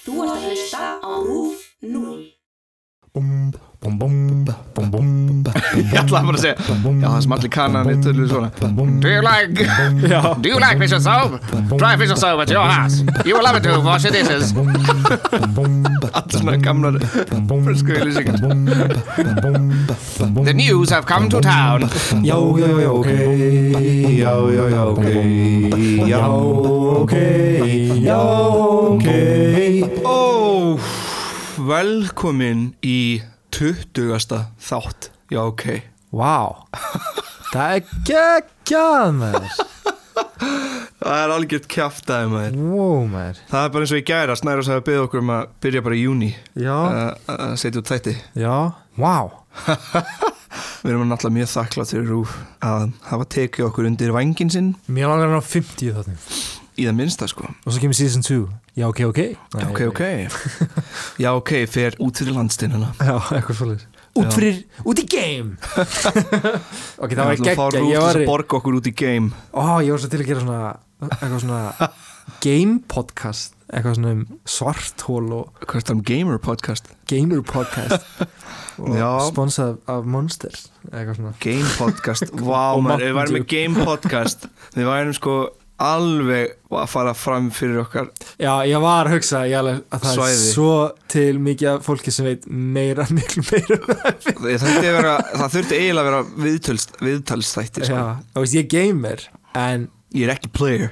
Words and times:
Þú 0.00 0.12
ert 0.24 0.30
að 0.32 0.44
hlusta 0.48 0.84
á 1.04 1.12
RÚF 1.24 1.64
0. 1.84 2.20
Búm, 3.10 3.50
búm, 3.82 3.98
búm, 3.98 4.44
búm, 4.74 4.90
búm 4.92 5.06
Ég 5.74 5.96
ætlaði 5.98 6.26
bara 6.28 6.38
að 6.38 6.44
segja 6.44 6.54
Já, 7.00 7.08
það 7.08 7.16
sem 7.24 7.32
allir 7.34 7.50
kannan 7.50 7.88
er 7.90 7.96
töluð 8.04 8.28
svona 8.30 8.50
Do 9.02 9.10
you 9.10 9.22
like 9.26 9.64
Do 10.44 10.52
you 10.52 10.60
like 10.62 10.78
fish 10.78 10.94
and 10.94 11.02
soap? 11.02 11.40
Try 11.74 11.96
fish 11.98 12.12
and 12.14 12.20
soap 12.22 12.38
at 12.44 12.52
your 12.54 12.62
house 12.70 13.00
You 13.26 13.34
will 13.34 13.42
love 13.42 13.58
it 13.58 13.66
to 13.66 13.80
wash 13.82 14.06
your 14.06 14.14
dishes 14.14 14.54
Allir 14.54 16.36
svona 16.36 16.54
gamlar 16.62 17.00
Frösku 17.50 17.98
ylýsingar 17.98 18.38
The 20.46 20.54
news 20.54 20.94
have 20.94 21.04
come 21.10 21.28
to 21.34 21.40
town 21.42 21.88
Já, 22.22 22.38
já, 22.62 22.70
já, 22.84 22.90
ok 22.94 23.10
Já, 24.22 24.32
já, 24.54 24.64
já, 24.70 24.84
ok 24.84 25.04
Já, 26.06 26.28
ok 26.30 27.14
Já, 28.06 28.18
ok 28.22 29.06
Ó, 29.10 29.69
velkomin 31.70 32.70
í 32.82 33.22
20. 33.54 34.38
þátt. 34.58 35.10
Já, 35.30 35.42
ok. 35.44 35.66
Vá. 36.10 36.66
Það 37.52 37.74
er 37.76 37.92
geggjað 38.08 39.12
maður. 39.20 39.60
Það 41.00 41.16
er 41.16 41.34
algjört 41.34 41.68
kjaftaði 41.70 42.30
maður. 42.32 42.56
Wow 42.72 43.04
maður. 43.10 43.42
Það 43.50 43.66
er 43.66 43.74
bara 43.74 43.86
eins 43.86 43.94
og 43.94 44.00
í 44.00 44.06
gæra 44.10 44.36
Snæra 44.38 44.64
sagði 44.66 44.80
að 44.80 44.86
byggja 44.88 45.04
okkur 45.06 45.22
um 45.22 45.32
að 45.36 45.52
byrja 45.64 45.82
bara 45.86 45.96
í 45.98 46.02
júni 46.02 46.30
Já, 46.58 46.76
að 47.30 47.56
setja 47.62 47.82
út 47.82 47.92
þætti. 47.92 48.16
Já, 48.42 48.56
vá. 48.98 49.14
Við 50.82 50.90
erum 50.94 51.10
náttúrulega 51.10 51.36
mjög 51.36 51.52
þakklátt 51.54 51.94
fyrir 51.94 52.34
að 52.66 52.88
hafa 53.10 53.28
tekið 53.36 53.68
okkur 53.68 53.90
undir 53.90 54.16
vængin 54.16 54.50
sinn. 54.50 54.72
Mér 54.90 55.12
langar 55.12 55.30
hann 55.30 55.44
á 55.44 55.44
50 55.44 55.94
þáttum 56.00 56.59
í 56.80 56.86
það 56.88 56.96
minnsta 56.98 57.28
sko. 57.30 57.46
Og 57.66 57.72
svo 57.74 57.82
kemur 57.82 57.96
season 57.98 58.24
2 58.26 58.40
Já, 58.80 58.86
ok, 58.88 59.00
ok. 59.10 59.18
Nei, 59.54 59.64
Ok, 59.68 59.80
ok. 59.90 60.02
Já, 61.20 61.30
ok, 61.36 61.50
fer 61.70 61.96
út 62.00 62.20
fyrir 62.20 62.36
landsteinuna 62.36 62.92
Já, 62.98 63.16
eitthvað 63.36 63.58
svolítið 63.60 63.86
Út 64.20 64.26
Já. 64.26 64.30
fyrir, 64.34 64.56
út 64.90 64.98
í 64.98 65.04
game! 65.06 65.54
Ok, 67.00 67.12
það 67.14 67.24
var 67.24 67.36
geggjað. 67.38 67.76
Rúf 67.76 67.90
Ég 67.92 68.02
var, 68.02 68.18
að 68.18 68.26
borga 68.28 68.58
okkur 68.58 68.78
út 68.80 68.88
í 68.90 68.94
game. 68.96 69.30
Ó, 69.54 69.78
ég 69.84 69.92
var 69.94 70.02
svo 70.02 70.10
til 70.10 70.20
að 70.24 70.30
gera 70.32 70.42
svona 70.44 70.60
Eitthvað 71.10 71.42
svona 71.44 71.90
game 72.46 72.80
podcast 72.90 73.54
Eitthvað 73.70 73.96
svona 74.00 74.14
um 74.16 74.24
svarthól 74.50 75.30
og 75.36 75.62
Hvað 75.62 75.78
er 75.80 75.86
það 75.86 75.94
um 75.94 76.02
gamer 76.10 76.40
podcast? 76.42 76.90
gamer 77.10 77.42
podcast. 77.46 78.06
Og 78.80 78.94
Já. 78.96 79.08
sponsað 79.28 79.76
af 79.92 80.06
Monsters 80.08 80.68
eitthvað 80.88 81.16
svona. 81.18 81.32
Game 81.42 81.70
podcast. 81.76 82.30
Maður, 82.40 83.02
við 83.02 83.18
Dew. 83.18 83.34
með 83.36 83.42
game 83.50 83.84
podcast. 83.84 84.46
Við 84.72 84.86
værum 84.88 85.12
sko 85.18 85.34
alveg 85.80 86.56
að 86.80 86.88
fara 86.92 87.12
fram 87.16 87.48
fyrir 87.54 87.80
okkar 87.82 88.10
já, 88.40 88.52
ég 88.68 88.82
var 88.82 89.08
að 89.08 89.16
hugsa 89.16 89.42
að 89.46 89.70
það 89.94 90.14
Svæði. 90.14 90.34
er 90.34 90.42
svo 90.54 90.72
til 91.10 91.40
mikið 91.42 91.84
fólki 91.86 92.14
sem 92.14 92.28
veit 92.28 92.48
meira, 92.48 93.06
miklu 93.16 93.44
meira 93.48 93.78
um 93.80 93.86
það. 94.04 94.66
Vera, 94.84 95.14
það 95.34 95.54
þurfti 95.56 95.78
eiginlega 95.80 96.02
að 96.04 96.10
vera 96.10 96.22
viðtöls, 96.46 96.88
viðtalsþætti 97.00 97.86
sko. 97.88 97.96
já, 97.96 98.04
veist, 98.40 98.58
ég 98.58 98.66
er 98.66 98.70
gamer 98.76 99.26
en, 99.56 99.88
Ég 100.10 100.26
er 100.26 100.34
ekki 100.34 100.50
player 100.50 100.90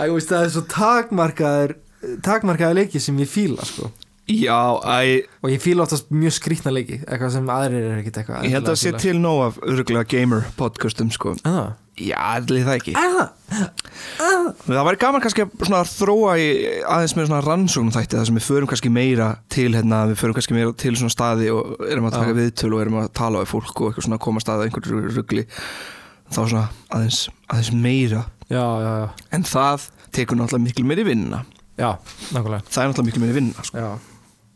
það 0.00 0.44
er 0.44 0.52
svo 0.54 0.62
takmarkaður 0.70 1.76
takmarkaður 2.24 2.78
leiki 2.80 3.00
sem 3.02 3.18
ég 3.20 3.28
fíla 3.28 3.64
sko. 3.68 3.90
Já, 4.30 4.60
æ, 4.86 5.26
og 5.42 5.50
ég 5.50 5.62
fíla 5.62 5.84
oftast 5.84 6.10
mjög 6.14 6.36
skrýtna 6.38 6.72
leiki 6.74 7.00
eitthvað 7.02 7.32
sem 7.34 7.50
aðrir 7.50 7.86
er 7.90 8.00
ekkit 8.00 8.20
eitthvað 8.22 8.46
ég 8.46 8.54
held 8.54 8.66
að 8.68 8.74
það 8.74 8.82
sé 8.84 8.92
til 9.02 9.14
nóg 9.20 9.40
af 9.48 9.60
örgulega 9.66 10.06
gamer 10.12 10.44
podcastum 10.58 11.10
sko. 11.14 11.34
Það? 11.42 11.72
Já, 12.00 12.16
allir 12.38 12.64
það 12.64 12.78
ekki 12.78 12.92
Er 12.96 13.10
það? 13.16 13.28
Það 14.64 14.86
væri 14.86 15.00
gaman 15.02 15.22
kannski 15.24 15.44
að 15.44 15.64
svona 15.66 15.80
þróa 15.90 16.34
í 16.40 16.46
aðeins 16.88 17.14
með 17.18 17.26
svona 17.28 17.40
rannsóknum 17.44 17.94
þætti 17.94 18.16
þar 18.16 18.28
sem 18.28 18.38
við 18.38 18.46
förum 18.46 18.70
kannski 18.70 18.92
meira 18.94 19.28
til 19.52 19.68
hérna, 19.74 20.02
við 20.08 20.20
förum 20.22 20.36
kannski 20.38 20.56
meira 20.56 20.72
til 20.80 20.94
svona 20.96 21.12
staði 21.12 21.50
og 21.52 21.74
erum 21.90 22.08
að 22.08 22.16
taka 22.16 22.32
Já. 22.32 22.38
viðtöl 22.38 22.70
og 22.72 22.84
erum 22.84 23.00
að 23.02 23.10
tala 23.20 23.42
við 23.42 23.50
fólk 23.52 23.74
og 23.74 23.90
eitthvað 23.90 24.06
svona 24.06 24.20
að 24.20 24.24
koma 24.26 24.40
að 24.40 24.46
staða 24.46 24.68
einhverju 24.68 25.02
ruggli 25.18 25.44
þá 26.30 26.40
svona 26.40 26.66
aðeins, 26.88 27.20
aðeins 27.50 27.72
meira 27.84 28.22
Já, 28.50 28.62
já, 28.62 28.92
já, 29.02 29.08
en 29.36 29.44
það 29.46 29.88
tekur 30.16 30.40
náttúrulega 30.40 30.66
miklu 30.70 30.86
meiri 30.88 31.04
vinna 31.06 31.42
já, 31.78 31.90
nákvæmlega 32.32 32.64
það 32.70 32.80
er 32.80 32.88
náttúrulega 32.94 33.10
miklu 33.10 33.24
meiri 33.26 33.36
vinna 33.36 33.66
sko. 33.68 33.84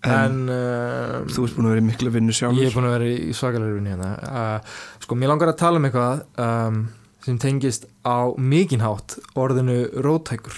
En, 0.04 0.15
en 0.15 0.53
uh, 0.53 1.20
þú 1.32 1.47
ert 1.47 1.56
búin 1.56 1.66
að 1.69 1.72
vera 1.75 1.82
í 1.82 1.87
miklu 1.88 2.10
vinnu 2.12 2.34
sjálfur. 2.37 2.60
Ég 2.60 2.69
er 2.70 2.76
búin 2.76 2.88
að 2.91 2.94
vera 2.98 3.06
í 3.09 3.32
svakalegri 3.37 3.76
vinni 3.78 3.92
hérna. 3.94 4.10
Uh, 4.28 4.75
Sko, 5.04 5.16
mér 5.20 5.31
langar 5.32 5.53
að 5.53 5.59
tala 5.62 5.81
um 5.81 5.87
eitthvað 5.88 6.25
um, 6.44 6.81
sem 7.25 7.38
tengist 7.41 7.87
á 8.04 8.28
mikinhátt 8.37 9.19
orðinu 9.34 9.78
rótækur 10.04 10.56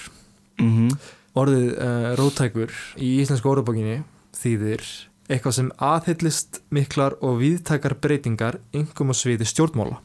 Mhm. 0.57 0.95
Orðið 1.37 1.67
uh, 1.85 2.07
rótækur 2.17 2.71
í 2.97 3.11
íslensku 3.21 3.51
orðabókinni 3.51 3.99
þýðir 4.39 4.81
eitthvað 5.29 5.53
sem 5.59 5.69
aðhyllist 5.85 6.63
miklar 6.73 7.19
og 7.21 7.43
víðtækar 7.43 7.93
breytingar 8.01 8.57
yngum 8.73 9.13
á 9.13 9.15
sviði 9.19 9.45
stjórnmála. 9.51 9.99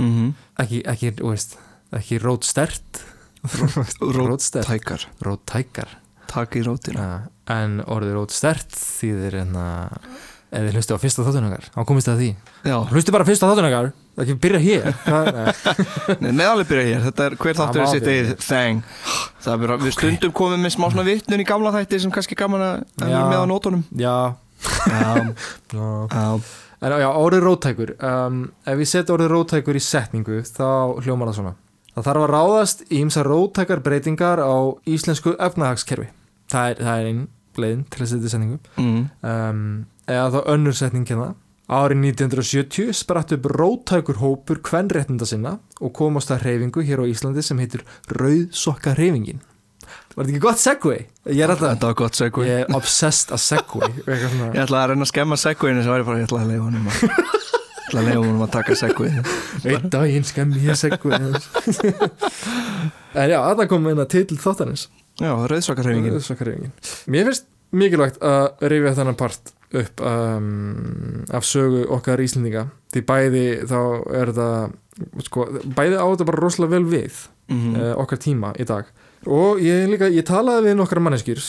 Mhm. 0.00 0.32
ekki, 0.58 0.82
ekki, 0.90 1.12
þú 1.20 1.30
veist, 1.36 1.54
ekki 1.94 2.18
rótstert. 2.24 3.02
Rótstert, 4.00 4.66
Tækar, 4.68 5.06
rótækar 5.22 5.96
taka 6.32 6.60
í 6.60 6.66
rótina. 6.66 7.08
En 7.52 7.80
orðið 7.84 8.16
rótstert 8.18 8.76
þýðir 8.76 9.40
hérna 9.40 9.66
ef 10.52 10.66
þið 10.66 10.76
hlustu 10.76 10.96
á 10.96 11.00
fyrsta 11.00 11.24
þáttunakar 11.24 11.68
þá 11.72 11.80
komist 11.88 12.08
það 12.08 12.14
að 12.14 12.22
því. 12.22 12.30
Já, 12.68 12.76
Hlustu 12.92 13.14
bara 13.14 13.26
fyrst 13.28 13.44
á 13.44 13.48
þáttunakar 13.48 13.92
Það 14.12 14.22
ekki 14.26 14.34
byrja 14.44 14.58
hér. 14.60 14.88
Nei. 16.20 16.32
Meðalveg 16.36 16.68
byrja 16.68 16.82
hér, 16.90 17.04
þetta 17.06 17.24
er 17.24 17.36
hver 17.40 17.56
þáttur 17.56 17.80
er 17.80 17.88
sitt 17.88 18.08
eigið 18.12 18.32
þeng. 18.44 18.82
Það 19.40 19.54
er 19.54 19.62
bara, 19.62 19.78
við 19.80 19.94
stundum 19.96 20.34
komum 20.36 20.60
með 20.60 20.74
smá 20.74 20.84
svona 20.90 21.06
vittnun 21.06 21.40
í 21.40 21.46
gamla 21.48 21.72
þætti 21.78 22.00
sem 22.02 22.12
kannski 22.12 22.36
gaman 22.36 22.64
að 22.66 22.82
vera 23.00 23.22
með 23.30 23.40
á 23.40 23.46
nótunum. 23.48 23.86
Já, 23.96 24.16
Já, 24.92 25.30
En 26.82 26.92
já, 26.98 27.08
orðið 27.14 27.44
rótækur 27.46 27.90
um, 28.02 28.38
Ef 28.66 28.80
ég 28.82 28.88
set 28.90 29.10
orðið 29.14 29.28
rótækur 29.30 29.78
í 29.78 29.82
setningu 29.82 30.40
þá 30.48 30.98
hljómar 31.04 31.30
það 31.30 31.36
svona. 31.36 31.52
Það 31.92 32.06
þarf 32.08 32.24
að 32.24 32.32
ráðast 32.32 32.82
í 32.88 32.98
ymsa 33.04 33.22
rótækar 33.26 33.82
breytingar 33.84 34.42
á 34.42 34.54
íslensku 34.90 35.36
efnahagskerfi 35.38 36.08
Það 36.52 36.72
er, 36.72 36.82
það 36.82 36.98
er 37.02 37.08
einn 37.12 37.22
leiðin 37.62 37.84
til 37.92 38.02
að 38.04 38.10
setja 38.12 38.28
í 38.28 38.32
setningu. 38.32 38.58
Mm. 38.80 39.00
um, 39.32 39.62
Eða 40.12 40.28
þá 40.34 40.40
önnur 40.52 40.76
setning 40.76 41.06
hérna. 41.08 41.30
Árið 41.72 42.02
1970 42.04 42.90
spratt 42.98 43.32
upp 43.32 43.46
rótækur 43.54 44.18
hópur 44.20 44.58
kvenréttinda 44.66 45.24
sinna 45.28 45.54
og 45.80 45.92
komast 45.96 46.32
að 46.34 46.42
hreyfingu 46.44 46.82
hér 46.84 47.00
á 47.00 47.06
Íslandi 47.08 47.44
sem 47.46 47.60
heitir 47.62 47.84
Rauðsokka 48.12 48.92
hreyfingin. 48.98 49.40
Var 50.12 50.26
þetta 50.26 50.32
ekki 50.34 50.42
gott 50.44 50.60
er 51.46 51.52
alltaf 51.54 51.70
Þetta 51.72 51.88
var 51.88 51.96
gott 52.02 52.18
segway. 52.18 52.48
Ég 52.50 52.64
er 52.66 52.76
obsessed 52.76 53.32
að 53.32 53.40
svona. 54.34 54.50
Ég 54.52 54.64
ætla 54.66 54.82
að 54.82 54.90
reyna 54.92 55.06
að 55.06 55.12
skemma 55.14 55.38
segwayinu 55.40 55.84
sem 55.86 55.94
væri 55.94 56.08
bara, 56.10 56.20
ég 56.20 56.28
ætla 56.28 56.42
að 56.42 56.52
leifa 56.52 56.66
honum 56.66 56.90
að 56.92 57.40
að 58.02 58.08
leifa 58.08 58.20
honum 58.24 58.44
að 58.46 58.52
taka 58.54 58.76
segway 58.78 59.10
Einn 59.68 59.88
daginn 59.92 60.24
skemmi 60.28 60.62
ég 60.66 60.78
segway 60.80 61.18
En 63.22 63.28
já, 63.28 63.38
þarna 63.38 63.66
kom 63.68 63.88
eina 63.90 64.06
til 64.08 64.26
þáttanins 64.40 64.86
Já, 65.22 65.32
rauðsvakarhefingin 65.52 66.16
Rauðsokkareyfingin 66.16 66.72
Mér 67.14 67.28
finnst 67.30 67.48
mikilvægt 67.72 68.18
að 68.26 68.64
rifja 68.72 68.94
þennan 68.98 69.18
part 69.18 69.52
upp 69.72 70.02
um, 70.04 71.22
af 71.32 71.46
sögu 71.48 71.86
okkar 71.96 72.20
Íslendinga. 72.20 72.66
Því 72.92 73.02
bæði 73.08 73.44
þá 73.68 73.78
er 74.12 74.32
þetta 74.32 75.22
sko, 75.28 75.46
bæði 75.76 75.96
á 75.96 76.04
þetta 76.04 76.26
bara 76.28 76.42
rosalega 76.42 76.74
vel 76.74 76.88
við 76.90 77.22
mm. 77.48 77.70
uh, 77.78 77.92
okkar 78.02 78.20
tíma 78.20 78.52
í 78.60 78.66
dag. 78.68 78.90
Og 79.24 79.62
ég 79.62 79.86
líka, 79.88 80.10
ég 80.12 80.26
talaði 80.28 80.68
við 80.68 80.76
nokkra 80.80 81.04
manneskjur 81.04 81.40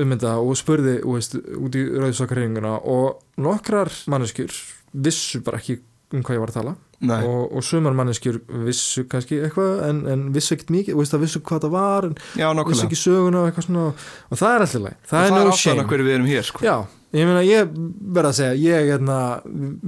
um 0.00 0.14
þetta 0.14 0.34
og 0.40 0.58
spurði 0.58 0.96
veist, 1.04 1.36
út 1.38 1.78
í 1.78 1.84
rauðsokkareyfinguna 1.92 2.76
og 2.90 3.22
nokkrar 3.42 3.92
manneskjur 4.10 4.54
vissu 4.90 5.42
bara 5.46 5.60
ekki 5.60 5.78
um 6.12 6.22
hvað 6.26 6.36
ég 6.36 6.42
var 6.44 6.52
að 6.52 6.58
tala. 6.60 6.76
Nei, 7.00 7.24
og, 7.24 7.54
og 7.56 7.64
sumar 7.64 7.94
manneskjur 7.96 8.42
vissu 8.66 9.06
kannski 9.08 9.38
eitthvað 9.46 9.78
en, 9.88 10.00
en 10.12 10.24
vissu 10.34 10.52
ekkert 10.52 10.72
mikið, 10.74 10.98
það 11.08 11.22
vissu 11.24 11.40
hvað 11.40 11.62
það 11.64 11.70
var 11.72 12.08
en 12.10 12.16
já, 12.36 12.46
vissu 12.68 12.84
ekki 12.84 12.98
söguna 13.00 13.40
og 13.40 13.48
eitthvað 13.48 13.66
svona 13.70 13.84
og 13.94 14.40
það 14.42 14.50
er 14.56 14.64
alltaf 14.66 14.82
leið, 14.84 14.96
það 15.08 15.20
Og 15.20 15.24
er 15.24 15.30
það 15.30 15.36
no 15.38 15.40
er 15.40 15.52
ástæðan 15.54 15.62
shame. 15.62 15.84
okkur 15.86 16.04
við 16.04 16.16
erum 16.18 16.28
hér 16.28 16.48
sko. 16.50 16.64
já, 16.66 16.74
ég 17.16 17.30
meina 17.30 17.44
ég 17.48 17.72
verða 18.18 18.32
að 18.34 18.36
segja 18.42 18.58
ég 18.76 18.90
hérna, 18.92 19.16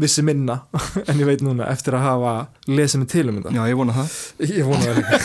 vissi 0.06 0.25
minna 0.25 0.56
en 1.08 1.20
ég 1.20 1.29
veit 1.29 1.44
núna 1.44 1.69
eftir 1.69 1.99
að 1.99 2.06
hafa 2.08 2.32
lesið 2.73 3.02
mig 3.02 3.12
til 3.12 3.26
um 3.29 3.43
þetta. 3.43 3.55
Já, 3.58 3.62
ég 3.69 3.79
vona 3.82 3.99
það. 3.99 4.17
Ég 4.49 4.73
vona 4.73 4.88
það 4.88 5.02
líka. 5.02 5.20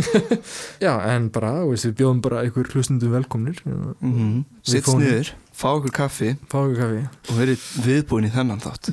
Já, 0.86 0.92
en 1.12 1.28
bara, 1.34 1.52
við 1.68 1.94
bjóðum 2.00 2.24
bara 2.24 2.42
einhver 2.46 2.72
hlustundum 2.72 3.12
velkomnir. 3.12 3.60
Mm 3.66 3.92
-hmm. 4.00 4.44
Sitt 4.64 4.88
sniður, 4.88 5.34
fá 5.60 5.68
okkur 5.76 5.92
kaffi. 6.00 6.32
Fá 6.50 6.58
okkur 6.64 6.78
kaffi. 6.80 7.04
Og 7.30 7.38
verið 7.42 7.68
viðbúin 7.84 8.26
í 8.28 8.32
þennan 8.34 8.62
þátt. 8.64 8.92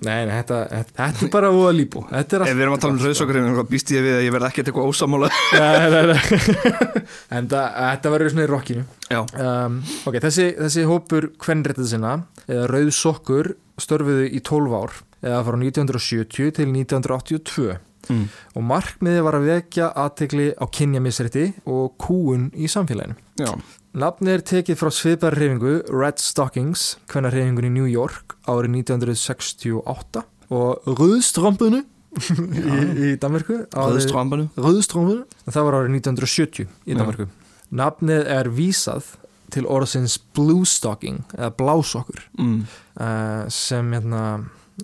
Nei, 0.00 0.22
nei, 0.24 0.32
þetta, 0.32 0.58
þetta, 0.70 0.94
þetta 0.96 1.24
er 1.26 1.30
bara 1.34 1.48
óa 1.52 1.72
líbú. 1.76 2.00
Þetta 2.08 2.38
er 2.38 2.44
Ef 2.46 2.54
við 2.56 2.62
erum 2.64 2.76
að 2.78 2.80
tala 2.86 2.94
um 2.94 3.00
rauðsvakarhefingin 3.04 3.58
þá 3.58 3.66
býst 3.68 3.90
ég 3.92 4.04
við 4.06 4.14
að 4.16 4.22
ég 4.24 4.32
verð 4.32 4.46
ekkert 4.48 4.70
eitthvað 4.70 4.88
ósamála 4.94 5.28
nei, 5.60 5.90
nei, 5.92 6.06
nei. 6.08 7.02
en 7.36 7.50
það, 7.52 7.66
þetta 7.82 8.12
verður 8.14 8.32
svona 8.32 8.46
í 8.46 8.48
rockinu 8.48 8.84
Já, 9.12 9.20
um, 9.44 9.76
ok, 10.08 10.16
þessi, 10.24 10.46
þessi 10.56 10.86
hópur 10.88 11.28
kvenréttið 11.44 11.90
sinna 11.92 12.14
eða 12.46 12.64
rauð 12.72 12.90
sokkur 12.96 13.52
störfuðu 13.84 14.24
í 14.32 14.40
12 14.48 14.78
ár 14.80 14.96
eða 15.20 15.44
frá 15.50 15.60
1970 15.68 16.56
til 16.62 16.68
1982 16.72 17.78
Mm. 18.10 18.24
og 18.56 18.62
markmiði 18.64 19.20
var 19.22 19.36
að 19.36 19.44
vekja 19.46 19.90
aðtegli 20.02 20.46
á 20.56 20.64
kynjamisrætti 20.72 21.42
og 21.68 21.92
kúun 22.00 22.46
í 22.58 22.66
samfélaginu. 22.72 23.12
Já, 23.38 23.52
Nafni 23.90 24.30
er 24.36 24.42
tekið 24.46 24.76
frá 24.78 24.88
sviðbæra 24.94 25.34
reyfingu 25.34 25.70
Red 25.90 26.20
Stockings, 26.22 26.92
hvenna 27.10 27.32
reyfingun 27.32 27.66
í 27.66 27.72
New 27.74 27.88
York 27.90 28.36
árið 28.46 28.84
1968 28.84 30.22
og 30.54 30.86
Röðströmbunu 30.86 31.80
í, 32.20 32.76
í 33.10 33.10
Danmarku 33.18 33.64
Röðströmbunu, 33.74 35.24
það 35.48 35.66
var 35.66 35.78
árið 35.80 35.96
1970 35.98 36.68
í. 36.86 36.94
Danmarku. 36.94 37.26
Nafnið 37.74 38.30
er 38.30 38.50
vísað 38.54 39.10
til 39.50 39.66
orðsins 39.66 40.20
blue 40.38 40.62
stocking 40.68 41.24
eða 41.34 41.50
blásokkur 41.58 42.22
mm. 42.38 42.56
uh, 43.02 43.44
sem 43.50 43.90
hérna 43.96 44.24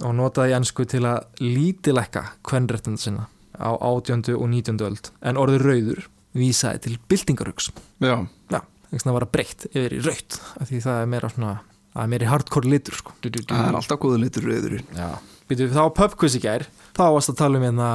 og 0.02 0.16
notaði 0.18 0.56
ennsku 0.58 0.84
til 0.90 1.04
að 1.06 1.28
lítilækka 1.40 2.24
kvenréttinda 2.46 3.00
sinna 3.00 3.28
á 3.54 3.70
18. 3.70 4.34
og 4.34 4.48
19. 4.50 4.82
öld 4.82 5.12
en 5.22 5.38
orðið 5.40 5.62
rauður 5.62 6.08
vísaði 6.36 6.82
til 6.84 6.98
byltingarugs 7.08 7.70
Já, 8.02 8.10
já, 8.10 8.18
þess 8.92 9.06
að 9.10 9.16
vara 9.18 9.30
breytt 9.36 9.66
yfir 9.72 9.96
í 9.96 10.02
raut 10.06 10.40
af 10.60 10.68
því 10.70 10.82
það 10.86 11.00
er 11.02 11.08
meira 11.14 11.30
svona 11.32 11.54
það 11.96 12.02
er 12.04 12.10
meira 12.12 12.28
hardcore 12.32 12.68
litur 12.70 12.98
sko. 12.98 13.14
Du, 13.22 13.30
du, 13.30 13.40
du. 13.40 13.54
það 13.54 13.70
er 13.70 13.78
alltaf 13.80 14.00
góðu 14.02 14.20
litur 14.26 14.46
rauðurinn 14.50 14.92
já. 14.98 15.08
Býtu, 15.46 15.68
þá 15.70 15.82
pubquiz 15.94 16.34
í 16.34 16.40
gær. 16.42 16.64
Þá 16.96 17.04
varst 17.14 17.30
að 17.30 17.36
tala 17.38 17.58
um 17.60 17.64
hérna 17.68 17.88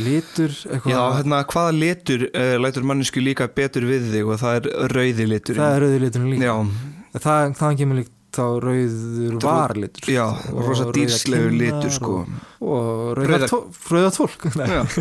litur 0.00 0.54
eitthvað, 0.56 0.88
Já, 0.94 1.00
hérna, 1.18 1.40
hvaða 1.52 1.74
litur 1.76 2.22
uh, 2.30 2.54
lætur 2.64 2.86
mannesku 2.88 3.20
líka 3.20 3.44
betur 3.52 3.84
við 3.84 4.06
þig? 4.14 4.24
Og 4.32 4.40
það 4.40 4.56
er 4.56 4.68
rauði 4.94 5.26
litur 5.28 5.58
það 5.60 5.74
er 5.76 5.84
rauður 5.84 6.04
liturinn 6.06 6.30
líka. 6.32 6.48
Já, 6.48 7.18
það, 7.26 7.52
það 7.60 7.76
kemur 7.82 8.00
líkt 8.00 8.14
þá 8.34 8.42
rauður 8.64 9.36
varlitur 9.44 10.10
já, 10.16 10.24
Og 10.24 10.64
rosa 10.64 10.86
rauðar 10.88 10.96
dýrslegur 10.96 11.54
litur 11.60 11.92
sko. 12.00 12.16
og, 12.24 12.42
og 12.64 13.12
rauðar 13.20 13.44
Rauðar- 13.44 13.52
tó- 13.52 13.68
rauðar. 13.92 14.98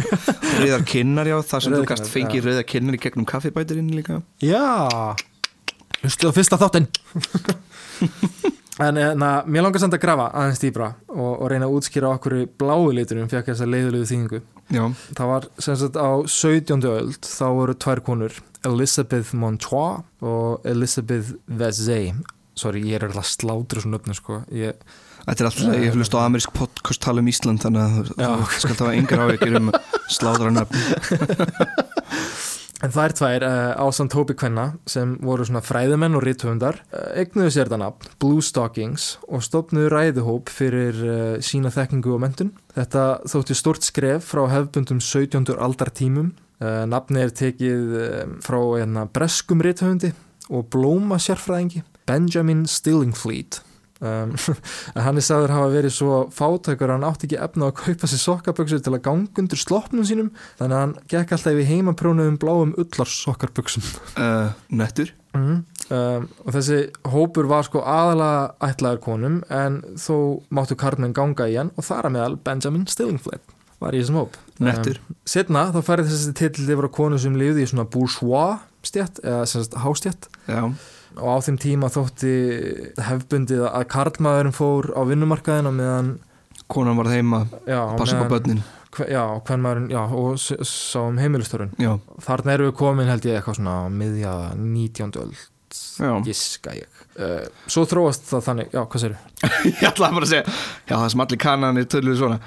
Já, 0.73 0.77
kinnar, 0.91 1.31
já, 1.31 1.37
það 1.39 1.63
sem 1.63 1.71
þú 1.71 1.79
Rauðar 1.79 1.91
gast 1.95 2.11
fengið 2.13 2.49
rauðar 2.51 2.67
kinnar 2.75 2.99
í 2.99 3.03
gegnum 3.07 3.25
kaffibæturinn 3.31 3.93
líka. 3.95 4.19
Já 4.43 5.15
Hlustu 6.03 6.27
á 6.29 6.31
fyrsta 6.35 6.57
þáttinn. 6.59 6.87
En 8.83 8.97
na, 9.21 9.29
mér 9.45 9.61
langar 9.67 9.79
samt 9.83 9.93
að 9.95 10.01
grafa 10.01 10.25
aðeins 10.33 10.59
dýbra 10.63 10.87
og, 11.13 11.29
og 11.43 11.45
reyna 11.51 11.67
að 11.69 11.75
útskýra 11.77 12.09
okkur 12.17 12.33
blái 12.59 12.95
liturinn 12.97 13.29
fekk 13.31 13.51
þessa 13.51 13.67
leiðulegu 13.69 14.07
þýðingu. 14.09 14.39
Já, 14.73 14.83
Það 15.13 15.29
var 15.29 15.45
sem 15.61 15.77
sagt 15.77 15.99
á 15.99 16.09
17. 16.25 16.87
öld 16.89 17.27
þá 17.29 17.45
voru 17.53 17.75
tvær 17.77 18.01
konur 18.07 18.35
Elizabeth 18.65 19.33
Montois 19.37 20.01
og 20.25 20.65
Elizabeth 20.65 21.33
Vesey 21.47 22.13
Sorry, 22.57 22.83
ég 22.85 22.99
er 22.99 23.07
alltaf 23.07 23.25
slátur 23.31 23.81
svona 23.81 23.97
öfnum 23.97 24.13
sko. 24.17 24.35
Ég, 24.53 24.77
þetta 25.25 25.41
er 25.41 25.47
alltaf, 25.49 25.69
ég 25.73 25.87
hef 25.89 25.95
hlust 25.97 26.13
á 26.13 26.21
amerísk 26.21 26.51
podcast 26.53 27.01
tala 27.01 27.21
um 27.23 27.29
Ísland 27.31 27.63
þannig 27.63 27.81
að 27.81 28.11
þú- 28.11 28.59
skalt 28.61 28.83
hafa 28.83 28.93
engar 28.97 29.23
áhyggjur 29.25 29.57
um 29.61 29.71
slátranöfn 30.13 30.77
En 32.83 32.91
þær 32.91 33.13
tvær 33.15 33.43
uh, 33.47 33.79
ásand 33.79 34.11
hópi 34.11 34.35
kvenna 34.35 34.73
sem 34.91 35.13
voru 35.23 35.45
svona 35.47 35.61
fræðumenn 35.63 36.17
og 36.19 36.25
rithöfundar 36.25 36.81
uh, 36.91 37.13
eignuðu 37.15 37.53
sér 37.55 37.69
þetta 37.69 37.79
nafn, 37.79 38.09
Blue 38.19 38.43
Stockings 38.43 39.05
og 39.23 39.45
stopnuðu 39.45 39.91
ræðuhóp 39.93 40.51
fyrir 40.51 40.99
uh, 40.99 41.37
sína 41.39 41.71
þekkingu 41.71 42.11
og 42.11 42.19
mentun. 42.25 42.51
Þetta 42.75 43.05
þótti 43.31 43.55
stort 43.55 43.87
skref 43.87 44.27
frá 44.33 44.43
hefbundum 44.51 44.99
17. 44.99 45.55
aldar 45.55 45.93
tímum. 45.95 46.33
Uh, 46.59 46.83
nafni 46.91 47.23
er 47.23 47.31
tekið 47.31 47.95
frá 48.43 48.59
hérna, 48.59 49.07
breskum 49.15 49.63
rithöfundi 49.63 50.11
og 50.51 50.67
blóma 50.75 51.21
sérfræðingi, 51.23 51.85
Benjamin 52.09 52.67
Stillingfleet. 52.67 53.63
Um, 54.03 54.33
en 54.95 55.05
hann 55.05 55.19
er 55.19 55.23
sagður 55.23 55.53
hafa 55.55 55.71
verið 55.71 55.93
svo 55.95 56.15
fátækur 56.35 56.91
að 56.91 56.97
hann 56.97 57.07
átti 57.07 57.29
ekki 57.29 57.39
efna 57.45 57.69
að 57.69 57.77
kaupa 57.79 58.09
sér 58.11 58.19
sokkaböksur 58.19 58.81
til 58.83 58.91
að 58.91 59.03
ganga 59.05 59.43
undir 59.43 59.61
sloppnum 59.61 60.07
sínum 60.07 60.31
þannig 60.59 60.75
að 60.75 60.81
hann 60.81 60.95
gekk 61.13 61.35
alltaf 61.37 61.61
í 61.61 61.67
heimaprónuðum 61.69 62.39
bláum 62.41 62.73
ullarsokkarböksum. 62.83 63.85
Uh, 64.19 64.51
Nettur. 64.75 65.13
Mm. 65.33 65.63
um, 65.89 66.27
og 66.43 66.51
þessi 66.53 66.81
hópur 67.09 67.47
var 67.49 67.63
sko 67.65 67.81
aðalega 67.89 68.67
ætlaður 68.67 68.99
konum 69.07 69.39
en 69.49 69.79
þó 69.97 70.43
máttu 70.53 70.77
karlmenn 70.77 71.15
ganga 71.15 71.47
í 71.49 71.55
hann 71.57 71.71
og 71.73 71.87
þar 71.87 72.09
að 72.09 72.15
meðal 72.17 72.35
Benjamin 72.43 72.85
Stillingfleet 72.91 73.55
var 73.81 73.95
í 73.95 74.03
þessum 74.03 74.19
hóp. 74.21 74.37
Nettur. 74.63 74.99
um, 74.99 75.17
setna 75.27 75.65
þá 75.73 75.79
færði 75.87 76.11
þessi 76.11 76.35
titill 76.37 76.67
yfir 76.67 76.91
á 76.91 76.95
konu 76.99 77.17
sem 77.23 77.39
lifði 77.39 77.65
í 77.65 77.71
svona 77.71 77.87
bourgeois 77.89 78.61
stjætt 78.83 79.23
eða 79.23 79.45
sagt 79.47 79.77
hástjætt 79.79 80.27
Já, 80.47 80.67
og 81.17 81.27
á 81.29 81.37
þeim 81.45 81.57
tíma 81.61 81.89
þótti 81.93 82.33
hefbundið 83.07 83.65
að 83.69 83.87
karlmaðurinn 83.93 84.55
fór 84.57 84.91
á 84.97 85.01
vinnumarkaðina 85.09 85.71
meðan 85.75 86.13
konan 86.73 86.97
var 86.97 87.11
heima 87.13 87.43
Passa 87.67 88.17
upp 88.21 88.31
á 88.31 88.33
börnin. 88.37 88.61
já, 89.09 89.23
maðurinn, 89.57 89.89
já, 89.93 90.01
og 90.05 90.37
s- 90.37 90.53
sá 90.69 91.01
um 91.07 91.17
heimilistörun 91.17 91.71
Já, 91.81 91.97
þarna 92.21 92.53
erum 92.57 92.71
við 92.71 92.77
komin 92.79 93.09
held 93.09 93.25
ég 93.25 93.39
eitthvað 93.41 93.59
svona 93.59 93.89
miðja 93.89 94.33
19. 94.55 95.17
öld 95.21 95.35
já. 95.73 96.11
giska 96.25 96.73
ég. 96.77 96.89
Uh, 97.13 97.45
svo 97.69 97.83
þróast 97.85 98.25
það 98.29 98.41
þannig, 98.47 98.67
já, 98.73 98.81
hvað 98.89 99.01
séru? 99.03 99.17
Ég 99.69 99.83
ætlaði 99.85 100.15
bara 100.17 100.25
að 100.25 100.31
segja 100.31 100.45
Já, 100.89 100.95
það 100.95 101.09
sem 101.13 101.21
allir 101.25 101.39
kannanir 101.43 101.85
töluðu 101.93 102.15
svona 102.17 102.39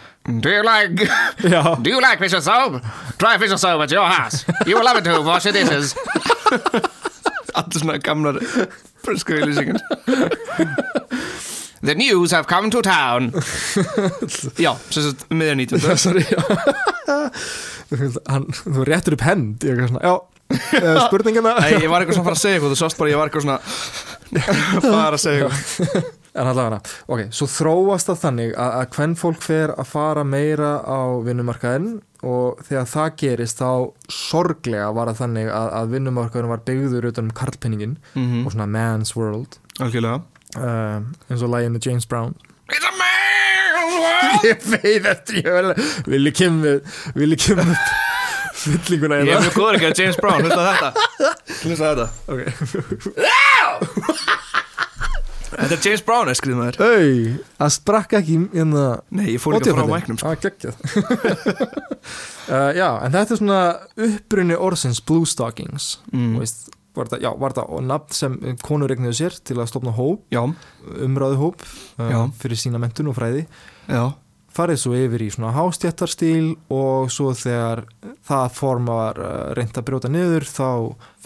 Do 0.42 0.50
you 0.50 0.62
like 0.66 1.06
Do 1.86 1.90
you 1.92 2.00
like 2.02 2.18
fish 2.18 2.34
and 2.34 2.42
soap? 2.42 2.80
Try 3.18 3.36
fish 3.38 3.54
and 3.54 3.60
soap 3.62 3.82
at 3.84 3.94
your 3.94 4.06
house. 4.10 4.42
You 4.66 4.74
will 4.78 4.84
love 4.86 4.98
it 4.98 5.04
to 5.06 5.20
wash 5.22 5.46
your 5.46 5.54
dishes 5.54 5.94
Allir 7.56 7.80
svona 7.82 7.98
gamlar 8.04 8.40
Brösku 9.06 9.36
ylýsingar 9.38 9.80
The 11.86 11.94
news 11.94 12.32
have 12.32 12.48
come 12.48 12.70
to 12.72 12.80
town. 12.82 13.30
Já, 14.64 14.72
sem 14.90 15.04
sagt 15.04 15.26
miðja 15.30 15.54
19. 15.54 15.98
sorry 16.06 16.24
Hann, 18.26 18.48
þú 18.56 18.86
réttur 18.88 19.14
upp 19.14 19.22
hend 19.28 19.62
ég 19.62 19.78
er 19.84 19.90
svona, 19.92 20.00
já, 20.02 20.14
uh, 20.16 20.96
spurningina. 21.06 21.52
Nei, 21.60 21.84
ég 21.84 21.90
var 21.92 22.02
eitthvað 22.02 22.16
svona 22.18 22.24
að 22.24 22.30
fara 22.32 22.38
að 22.38 22.42
segja 22.42 22.56
eitthvað 22.56 22.72
Þú 22.74 22.78
sást 22.80 22.98
bara, 22.98 23.12
ég 23.12 23.20
var 23.20 23.30
eitthvað 23.30 23.46
svona 23.46 23.58
Bara 24.88 25.14
að 25.14 25.22
segja 25.22 25.50
eitthvað 25.52 26.15
En 26.36 26.48
allavega, 26.50 26.78
ok, 27.08 27.20
svo 27.32 27.46
þróast 27.48 28.10
það 28.10 28.18
þannig 28.26 28.50
að, 28.60 28.72
að 28.80 28.88
hvern 28.96 29.14
fólk 29.16 29.40
fer 29.44 29.70
að 29.80 29.86
fara 29.88 30.24
meira 30.28 30.72
á 30.84 31.00
vinnumarkaðin 31.24 31.86
og 32.26 32.58
þegar 32.66 32.88
það 32.90 33.08
gerist 33.22 33.60
þá 33.62 33.70
sorglega 34.12 34.90
var 34.96 35.08
það 35.12 35.20
þannig 35.22 35.48
að, 35.52 35.68
að 35.80 35.94
vinnumarkaðin 35.94 36.50
var 36.52 36.60
byggður 36.68 37.08
utan 37.12 37.28
um 37.30 37.36
karlpinningin 37.40 37.94
Mhm. 38.14 38.42
og 38.46 38.52
svona 38.52 38.66
man's 38.68 39.14
world. 39.16 39.56
Algjörlega. 39.80 40.20
Uh, 40.56 41.00
eins 41.30 41.42
og 41.42 41.50
læginu 41.54 41.80
James 41.86 42.06
Brown. 42.08 42.34
It's 42.68 42.84
a 42.84 42.92
man's 43.00 43.96
world! 43.96 44.44
Ég 44.50 44.68
veit 44.76 45.06
eftir, 45.06 45.40
ég 45.40 45.52
vil, 45.56 45.72
vil 46.12 46.26
ekki 46.32 46.48
með 46.52 47.00
vil 47.16 47.32
ekki 47.36 47.56
með 47.58 47.72
fyllinguna 48.56 49.18
Ég 49.22 49.32
er 49.36 49.44
mjög 49.44 49.56
góður 49.56 49.76
ekki 49.78 49.88
að 49.90 50.00
James 50.02 50.16
Brown, 50.20 50.40
hlusta 50.44 50.62
þetta. 50.68 50.90
Hlusta 51.64 51.84
þetta. 51.92 52.06
Ok, 52.32 52.40
Þetta 55.66 55.80
er 55.80 55.86
James 55.88 56.02
Brown, 56.06 56.28
er 56.30 56.36
skriðum 56.38 56.60
þær 56.62 56.76
Hei, 56.78 57.14
það 57.58 57.70
sprakk 57.74 58.12
ekki 58.20 58.36
hérna 58.52 58.82
Nei, 59.18 59.32
ég 59.32 59.40
fór 59.42 59.56
líka 59.56 59.72
frá 59.74 59.88
mæknum 59.90 60.18
sko. 60.20 60.30
ah, 60.30 60.36
geggjað. 60.38 60.76
uh, 62.52 62.70
Já, 62.76 62.86
en 63.02 63.16
þetta 63.16 63.34
er 63.34 63.40
svona 63.40 63.62
upprunni 64.06 64.58
orðsins 64.62 65.00
Blue 65.02 65.26
Stockings. 65.26 65.96
Mm. 66.12 66.36
Veist, 66.38 66.68
var 66.94 67.10
þetta, 67.10 67.18
já, 67.24 67.30
var 67.42 67.56
og 67.64 67.82
nafn 67.82 68.14
sem 68.14 68.36
konur 68.62 68.92
regnuðu 68.94 69.16
sér 69.18 69.40
til 69.42 69.58
að 69.58 69.72
stopna 69.72 69.96
hóp, 69.96 70.22
Já, 70.30 70.44
umræðu 71.08 71.40
hóp 71.42 71.66
uh, 71.66 72.14
fyrir 72.38 72.62
sína 72.62 72.78
mentun 72.82 73.10
og 73.10 73.18
fræði. 73.18 73.42
Já. 73.90 74.04
Farið 74.56 74.80
svo 74.84 74.94
yfir 74.96 75.26
í 75.26 75.32
svona 75.34 75.50
hástjættarstíl 75.52 76.54
og 76.72 77.10
svo 77.12 77.34
þegar 77.36 77.82
það 78.30 78.46
form 78.54 78.86
var 78.94 79.18
uh, 79.18 79.34
reynd 79.58 79.74
að 79.74 79.90
brjóta 79.90 80.14
niður 80.14 80.46
þá 80.46 80.70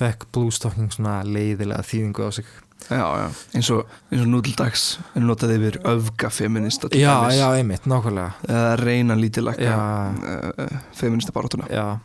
fekk 0.01 0.31
Blue 0.33 0.57
Stocking 0.57 0.89
svona 0.97 1.21
leiðilega 1.29 1.85
þýðingu 1.93 2.25
á 2.25 2.31
sig 2.41 2.49
Já, 2.89 3.05
já, 3.21 3.27
eins 3.55 3.71
og, 3.75 3.87
eins 4.11 4.23
og 4.25 4.29
nútildags 4.33 4.85
er 5.15 5.23
notað 5.27 5.53
yfir 5.59 5.77
öfga 5.87 6.31
feminista 6.33 6.89
til 6.91 7.01
Já, 7.03 7.13
dæmis. 7.23 7.39
já, 7.39 7.49
einmitt, 7.61 7.85
nákvæmlega. 7.91 8.33
Eða 8.49 8.77
reyna 8.81 9.15
lítilækka 9.19 9.63
Já. 9.63 9.81
uh, 10.11 10.79
feminista 10.97 11.33
barátuna 11.37 11.69
Já, 11.71 11.99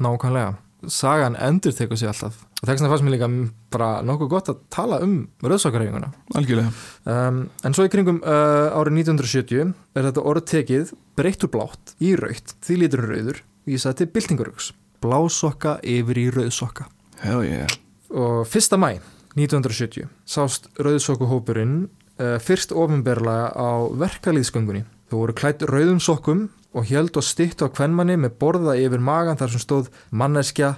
nákvæmlega. 0.00 0.54
Sagan 0.88 1.34
endur 1.36 1.72
tekur 1.76 1.96
sig 2.00 2.08
alltaf. 2.08 2.38
Og 2.62 2.68
þess 2.68 2.80
vegna 2.80 2.88
fannst 2.88 3.04
mér 3.04 3.12
líka 3.16 3.26
bara 3.72 3.88
nokkuð 4.04 4.28
gott 4.32 4.48
að 4.48 4.60
tala 4.72 4.98
um 5.04 5.28
rauðsokkarhefinguna 5.44 6.08
algjörlega. 6.36 6.70
Um, 7.04 7.42
en 7.64 7.76
svo 7.76 7.84
í 7.84 7.90
kringum 7.92 8.22
uh, 8.24 8.72
árið 8.76 8.96
1970 9.02 9.74
er 9.96 10.08
þetta 10.08 10.24
orð 10.24 10.46
tekið 10.48 10.92
breyttur 11.20 11.52
blátt 11.52 11.94
í 12.00 12.14
raukt 12.16 12.54
því 12.64 12.78
lítur 12.80 13.04
rauður 13.10 13.42
vísað 13.68 13.98
til 14.00 14.08
byltingarugs 14.14 14.70
blásokka 15.04 15.78
yfir 15.84 16.18
í 16.20 16.26
rauðsokka. 16.32 16.88
Hell 17.24 17.44
yeah. 17.44 17.68
Og 18.12 18.48
1. 18.48 18.76
mæ 18.80 18.94
1970 19.36 20.08
sást 20.28 20.70
rauðsokkuhópurinn 20.80 21.84
uh, 21.84 22.38
fyrst 22.42 22.72
ofinberlega 22.72 23.52
á 23.54 23.70
verkalýðsgöngunni 24.00 24.86
þau 25.10 25.18
voru 25.22 25.36
klætt 25.36 25.66
rauðum 25.68 26.00
sokkum 26.02 26.48
og 26.74 26.86
held 26.90 27.16
og 27.18 27.26
stitt 27.26 27.62
á 27.62 27.66
kvenmanni 27.66 28.18
með 28.20 28.38
borða 28.42 28.78
yfir 28.78 29.02
magan 29.02 29.38
þar 29.38 29.54
sem 29.54 29.62
stóð 29.62 29.92
manneskja 30.10 30.76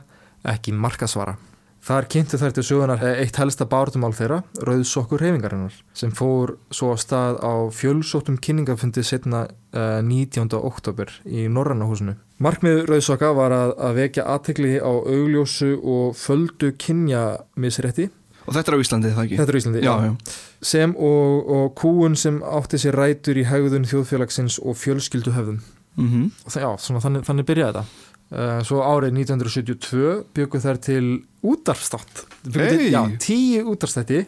ekki 0.48 0.74
markasvara 0.74 1.36
Þar 1.82 2.06
kynntu 2.06 2.38
þær 2.38 2.52
til 2.54 2.62
sögunar 2.62 3.00
eitt 3.02 3.38
helsta 3.40 3.66
bártumál 3.66 4.12
þeirra, 4.14 4.36
rauðsokkur 4.62 5.18
reyfingarinnar, 5.18 5.74
sem 5.98 6.12
fór 6.14 6.52
svo 6.70 6.92
á 6.94 6.96
stað 7.02 7.40
á 7.42 7.66
fjölsóttum 7.74 8.36
kynningafundi 8.38 9.02
setna 9.02 9.48
uh, 9.50 9.98
19. 9.98 10.46
oktober 10.60 11.10
í 11.26 11.48
Norrannahúsinu. 11.50 12.14
Markmið 12.38 12.84
rauðsokka 12.86 13.32
var 13.34 13.54
að, 13.56 13.74
að 13.82 13.98
vekja 13.98 14.28
aðtegli 14.30 14.76
á 14.78 14.92
augljósu 14.94 15.72
og 15.82 16.14
földu 16.22 16.70
kynjamisrétti 16.78 18.12
Og 18.46 18.54
þetta 18.56 18.72
er 18.72 18.76
á 18.76 18.82
Íslandi, 18.82 19.12
það 19.14 19.24
ekki? 19.26 19.38
Þetta 19.40 19.52
er 19.52 19.58
í 19.58 19.62
Íslandi, 19.62 19.82
Já, 19.84 19.92
já. 19.92 20.08
já. 20.08 20.38
Sem 20.72 20.94
og, 20.96 21.50
og 21.56 21.66
kúun 21.78 22.16
sem 22.18 22.40
átti 22.42 22.80
sér 22.82 22.98
rætur 22.98 23.38
í 23.38 23.44
hegðun 23.48 23.86
þjóðfélagsins 23.90 24.58
og 24.62 24.78
fjölskyldu 24.80 25.34
höfðum. 25.36 25.60
Mm 25.96 26.30
Og 26.46 26.50
það, 26.54 26.62
já, 26.64 26.70
svona, 26.86 27.02
þannig, 27.04 27.26
þannig 27.28 27.48
byrjaði 27.50 27.72
þetta. 27.72 28.08
Uh, 28.32 28.62
svo 28.64 28.78
árið 28.80 29.12
1972 29.20 30.12
byggu 30.32 30.60
þær 30.64 30.78
til 30.80 31.06
útarfstátt. 31.44 32.22
Hey! 32.54 32.88
Já, 32.94 33.02
tíu 33.20 33.66
útarfstætti. 33.74 34.22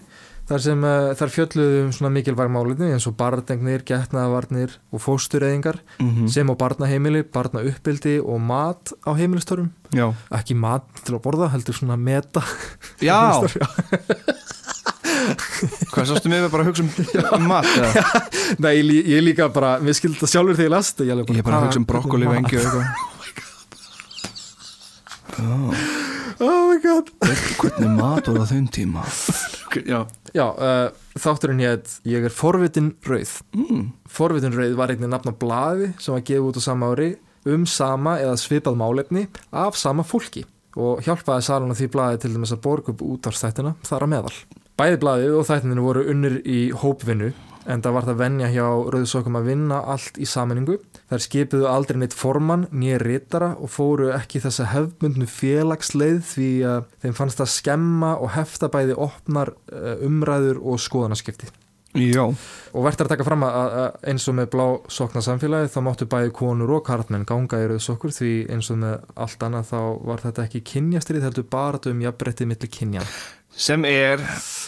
Þar 0.44 0.60
sem 0.60 0.82
uh, 0.84 1.14
þær 1.16 1.30
fjölluðu 1.32 1.76
um 1.86 1.92
svona 1.96 2.10
mikilvæg 2.12 2.50
málinni 2.52 2.90
eins 2.92 3.06
og 3.08 3.14
barndegnir, 3.16 3.80
getnaðavarnir 3.88 4.74
og 4.92 5.00
fóstureyðingar 5.00 5.78
-hmm. 5.96 6.28
sem 6.28 6.44
á 6.44 6.54
barnaheimili, 6.60 7.22
barnauppbildi 7.24 8.18
og 8.20 8.40
mat 8.40 8.92
á 9.08 9.16
heimilistörum. 9.16 9.72
Já. 9.90 10.12
Ekki 10.30 10.54
mat 10.54 10.84
til 11.04 11.16
að 11.16 11.24
borða, 11.24 11.48
heldur 11.48 11.74
svona 11.74 11.96
meta. 11.96 12.42
Já, 13.00 13.40
hvað 15.94 16.06
sástu 16.10 16.28
mig 16.28 16.50
bara 16.52 16.62
að 16.62 16.68
hugsa 16.68 16.84
um 17.36 17.48
mat? 17.48 17.64
eða? 17.64 18.04
Nei, 18.58 18.74
ég, 18.82 19.08
ég 19.08 19.24
líka 19.24 19.48
bara, 19.48 19.78
mér 19.80 19.96
skildi 19.96 20.18
þetta 20.18 20.28
sjálfur 20.28 20.56
þegar 20.58 20.68
ég 20.68 20.76
las 20.76 20.92
þetta. 20.92 21.04
Ég 21.08 21.38
er 21.38 21.42
bara 21.42 21.56
að 21.56 21.66
hugsa 21.68 21.80
um 21.80 21.88
brokkoli 21.88 22.26
eitthvað. 22.28 22.84
Oh 25.34 25.70
god. 25.72 25.93
Hvernig 27.64 27.92
mat 27.96 28.26
var 28.28 28.42
það 28.42 28.50
þun 28.50 28.64
tíma? 28.76 29.02
Já. 29.88 30.00
Já, 30.36 30.44
uh, 30.52 30.90
þátturinn 31.16 31.62
hétt 31.64 31.94
Ég 32.06 32.26
er 32.28 32.34
forvitin 32.34 32.90
rauð. 33.08 33.32
Mm. 33.56 33.86
Forvitin 34.10 34.52
rauð 34.52 34.74
var 34.76 34.92
einnig 34.92 35.08
nafn 35.08 35.32
á 35.32 35.34
blaði 35.40 35.88
sem 35.96 36.12
var 36.12 36.26
gefið 36.28 36.50
út 36.50 36.58
á 36.60 36.62
sama 36.66 36.90
ári 36.92 37.08
um 37.48 37.64
sama 37.68 38.18
eða 38.20 38.36
svipað 38.40 38.76
málefni 38.80 39.24
af 39.52 39.78
sama 39.80 40.04
fólki 40.04 40.44
og 40.76 41.00
hjálpaði 41.06 41.46
salun 41.46 41.72
á 41.72 41.78
því 41.78 41.88
blaði 41.94 42.20
til 42.20 42.34
dæmis 42.34 42.52
að 42.52 42.62
borga 42.66 42.92
upp 42.92 43.04
útvarstættina 43.06 43.74
þar 43.86 44.04
á 44.04 44.08
meðal. 44.12 44.36
Bæði 44.74 45.00
blaðið 45.04 45.36
og 45.38 45.48
þættinu 45.48 45.84
voru 45.86 46.04
unnir 46.12 46.40
í 46.44 46.60
hópvinnu 46.74 47.32
en 47.70 47.82
það 47.84 47.96
var 47.96 48.06
það 48.08 48.20
venja 48.20 48.50
hjá 48.52 48.66
rauðsokkum 48.94 49.38
að 49.40 49.48
vinna 49.50 49.80
allt 49.94 50.20
í 50.20 50.28
sammenningu. 50.28 50.78
Þær 51.10 51.24
skipuðu 51.24 51.68
aldrei 51.70 51.98
neitt 52.00 52.16
formann, 52.16 52.68
nýja 52.72 53.00
rítara 53.02 53.50
og 53.56 53.72
fóru 53.72 54.12
ekki 54.14 54.42
þessa 54.44 54.70
hefbundnu 54.72 55.28
félagsleið 55.30 56.22
því 56.30 56.52
að 56.70 56.88
þeim 57.04 57.18
fannst 57.18 57.42
það 57.42 57.52
skemma 57.56 58.14
og 58.20 58.32
hefta 58.36 58.70
bæði 58.72 58.96
opnar 59.08 59.54
eh, 59.72 60.06
umræður 60.06 60.62
og 60.62 60.82
skoðanaskipti. 60.82 61.52
Já. 61.94 62.24
Og 62.74 62.82
verðt 62.82 63.04
er 63.04 63.06
að 63.06 63.12
taka 63.12 63.26
fram 63.26 63.44
að, 63.46 63.74
eins 64.10 64.24
og 64.26 64.34
með 64.34 64.48
blá 64.50 64.64
sokna 64.90 65.22
samfélagi 65.22 65.70
þá 65.70 65.78
máttu 65.86 66.08
bæði 66.10 66.32
konur 66.34 66.72
og 66.74 66.82
karlmenn 66.88 67.26
ganga 67.28 67.60
í 67.62 67.68
rauðsokkur 67.70 68.14
því 68.16 68.32
eins 68.50 68.70
og 68.74 68.80
með 68.82 69.04
allt 69.14 69.46
annað 69.46 69.70
þá 69.70 69.78
var 70.10 70.24
þetta 70.24 70.48
ekki 70.48 70.64
kynjastrið 70.72 71.28
heldur 71.28 71.46
bara 71.54 71.78
um 71.92 72.02
jafnbrettið 72.02 72.50
milli 72.50 72.70
kynja. 72.74 73.06
Sem 73.54 73.86
er 73.86 74.18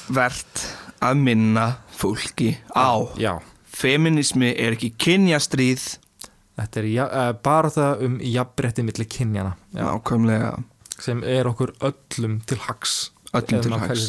verðt 0.08 0.64
að 1.04 1.22
minna 1.26 1.66
fólki 1.96 2.54
á. 2.72 3.04
Já, 3.20 3.38
Feminismi 3.76 4.54
er 4.54 4.76
ekki 4.76 4.92
kynjastríð, 5.00 5.84
þetta 6.56 6.80
er 6.80 6.88
ja, 6.92 7.08
uh, 7.10 7.32
bara 7.44 7.72
það 7.72 8.06
um 8.06 8.16
jafnbrettið 8.24 8.88
milli 8.88 9.08
kynjana 9.12 9.52
Já. 9.76 9.84
nákvæmlega 9.84 10.54
sem 10.96 11.20
er 11.28 11.50
okkur 11.50 11.74
öllum 11.84 12.40
til 12.48 12.62
hags. 12.64 13.10
öllum 13.36 13.62
til 13.62 13.76
hags. 13.76 14.08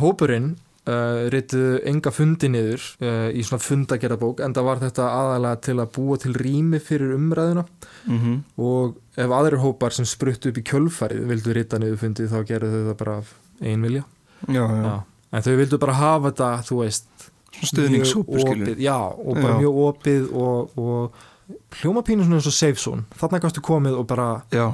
Hópurinn 0.00 0.56
uh, 0.88 1.28
rituðu 1.32 1.80
enga 1.88 2.12
fundi 2.14 2.50
niður 2.50 2.82
uh, 3.04 3.28
í 3.30 3.44
svona 3.46 3.62
fundagerðabók 3.62 4.42
en 4.44 4.54
það 4.56 4.68
var 4.68 4.82
þetta 4.82 5.08
aðalega 5.14 5.62
til 5.68 5.76
að 5.78 5.92
búa 5.96 6.18
til 6.22 6.34
rými 6.38 6.82
fyrir 6.82 7.16
umræðuna 7.18 7.66
Mm 8.08 8.38
og 8.56 8.96
ef 9.20 9.32
aðrir 9.36 9.60
hópar 9.60 9.92
sem 9.92 10.06
spruttu 10.08 10.48
upp 10.48 10.58
í 10.58 10.62
kjölfarið 10.64 11.26
vildu 11.28 11.52
rita 11.52 11.78
niður 11.78 11.98
fundið 12.00 12.30
þá 12.32 12.38
gerðu 12.48 12.70
þau 12.72 12.86
það 12.86 12.96
bara 13.02 13.16
af 13.20 13.32
einvilja 13.60 14.04
Já, 14.48 14.62
já. 14.64 14.82
já. 14.84 14.94
en 15.32 15.42
þau 15.46 15.56
vildu 15.60 15.78
bara 15.78 15.92
hafa 16.00 16.30
þetta 16.30 16.50
þú 16.68 16.78
veist 16.84 17.28
stuðningshópur, 17.66 18.40
skilur. 18.40 18.78
já, 18.80 18.96
og 18.96 19.34
bara 19.36 19.54
Já. 19.54 19.58
mjög 19.60 19.80
opið 19.88 20.30
og, 20.32 20.78
og 20.78 21.12
hljóma 21.80 22.02
pínu 22.06 22.24
svona 22.24 22.38
eins 22.38 22.46
og 22.46 22.54
safe 22.56 22.80
zone 22.80 23.04
þarna 23.20 23.40
kannstu 23.42 23.62
komið 23.66 23.98
og 24.00 24.06
bara 24.06 24.28
Já, 24.54 24.68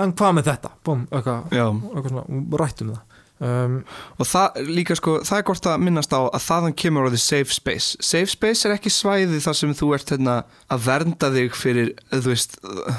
en 0.00 0.12
hvað 0.16 0.36
með 0.38 0.48
þetta, 0.50 0.70
búm, 0.84 1.06
eitthvað 1.12 1.52
eitthvað 1.52 2.08
svona, 2.08 2.24
og 2.26 2.60
rættum 2.62 2.92
það 2.94 3.11
um, 3.42 3.74
Og 4.22 4.28
það 4.28 4.60
líka 4.70 4.96
sko, 4.98 5.16
það 5.26 5.40
er 5.40 5.46
gott 5.48 5.68
að 5.68 5.82
minnast 5.82 6.14
á 6.14 6.20
að 6.22 6.44
þaðan 6.46 6.76
kemur 6.82 7.08
orðið 7.08 7.22
safe 7.24 7.56
space. 7.56 7.96
Safe 8.04 8.30
space 8.32 8.68
er 8.68 8.76
ekki 8.76 8.92
svæði 8.92 9.40
þar 9.44 9.58
sem 9.58 9.74
þú 9.78 9.90
ert 9.96 10.14
hérna, 10.14 10.36
að 10.72 10.86
vernda 10.86 11.30
þig 11.34 11.58
fyrir, 11.58 11.92
þú 12.12 12.22
veist, 12.30 12.56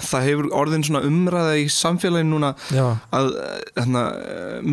það 0.10 0.28
hefur 0.30 0.52
orðin 0.64 0.86
svona 0.90 1.04
umræða 1.08 1.56
í 1.64 1.66
samfélaginu 1.74 2.36
núna 2.36 2.54
já, 2.74 2.86
að 3.16 3.32
hérna, 3.80 4.06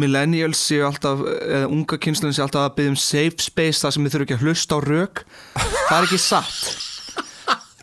millennials 0.02 0.60
séu 0.66 0.84
alltaf, 0.88 1.24
eða 1.46 1.70
unga 1.70 2.00
kynslun 2.02 2.36
séu 2.36 2.46
alltaf 2.46 2.68
að 2.68 2.76
byggja 2.80 2.94
um 2.96 3.00
safe 3.06 3.48
space 3.50 3.82
þar 3.84 3.96
sem 3.96 4.06
við 4.06 4.16
þurfum 4.16 4.28
ekki 4.28 4.38
að 4.40 4.46
hlusta 4.46 4.78
á 4.78 4.80
rök. 4.86 5.24
Það 5.56 5.98
er 5.98 6.08
ekki 6.08 6.22
satt. 6.26 6.88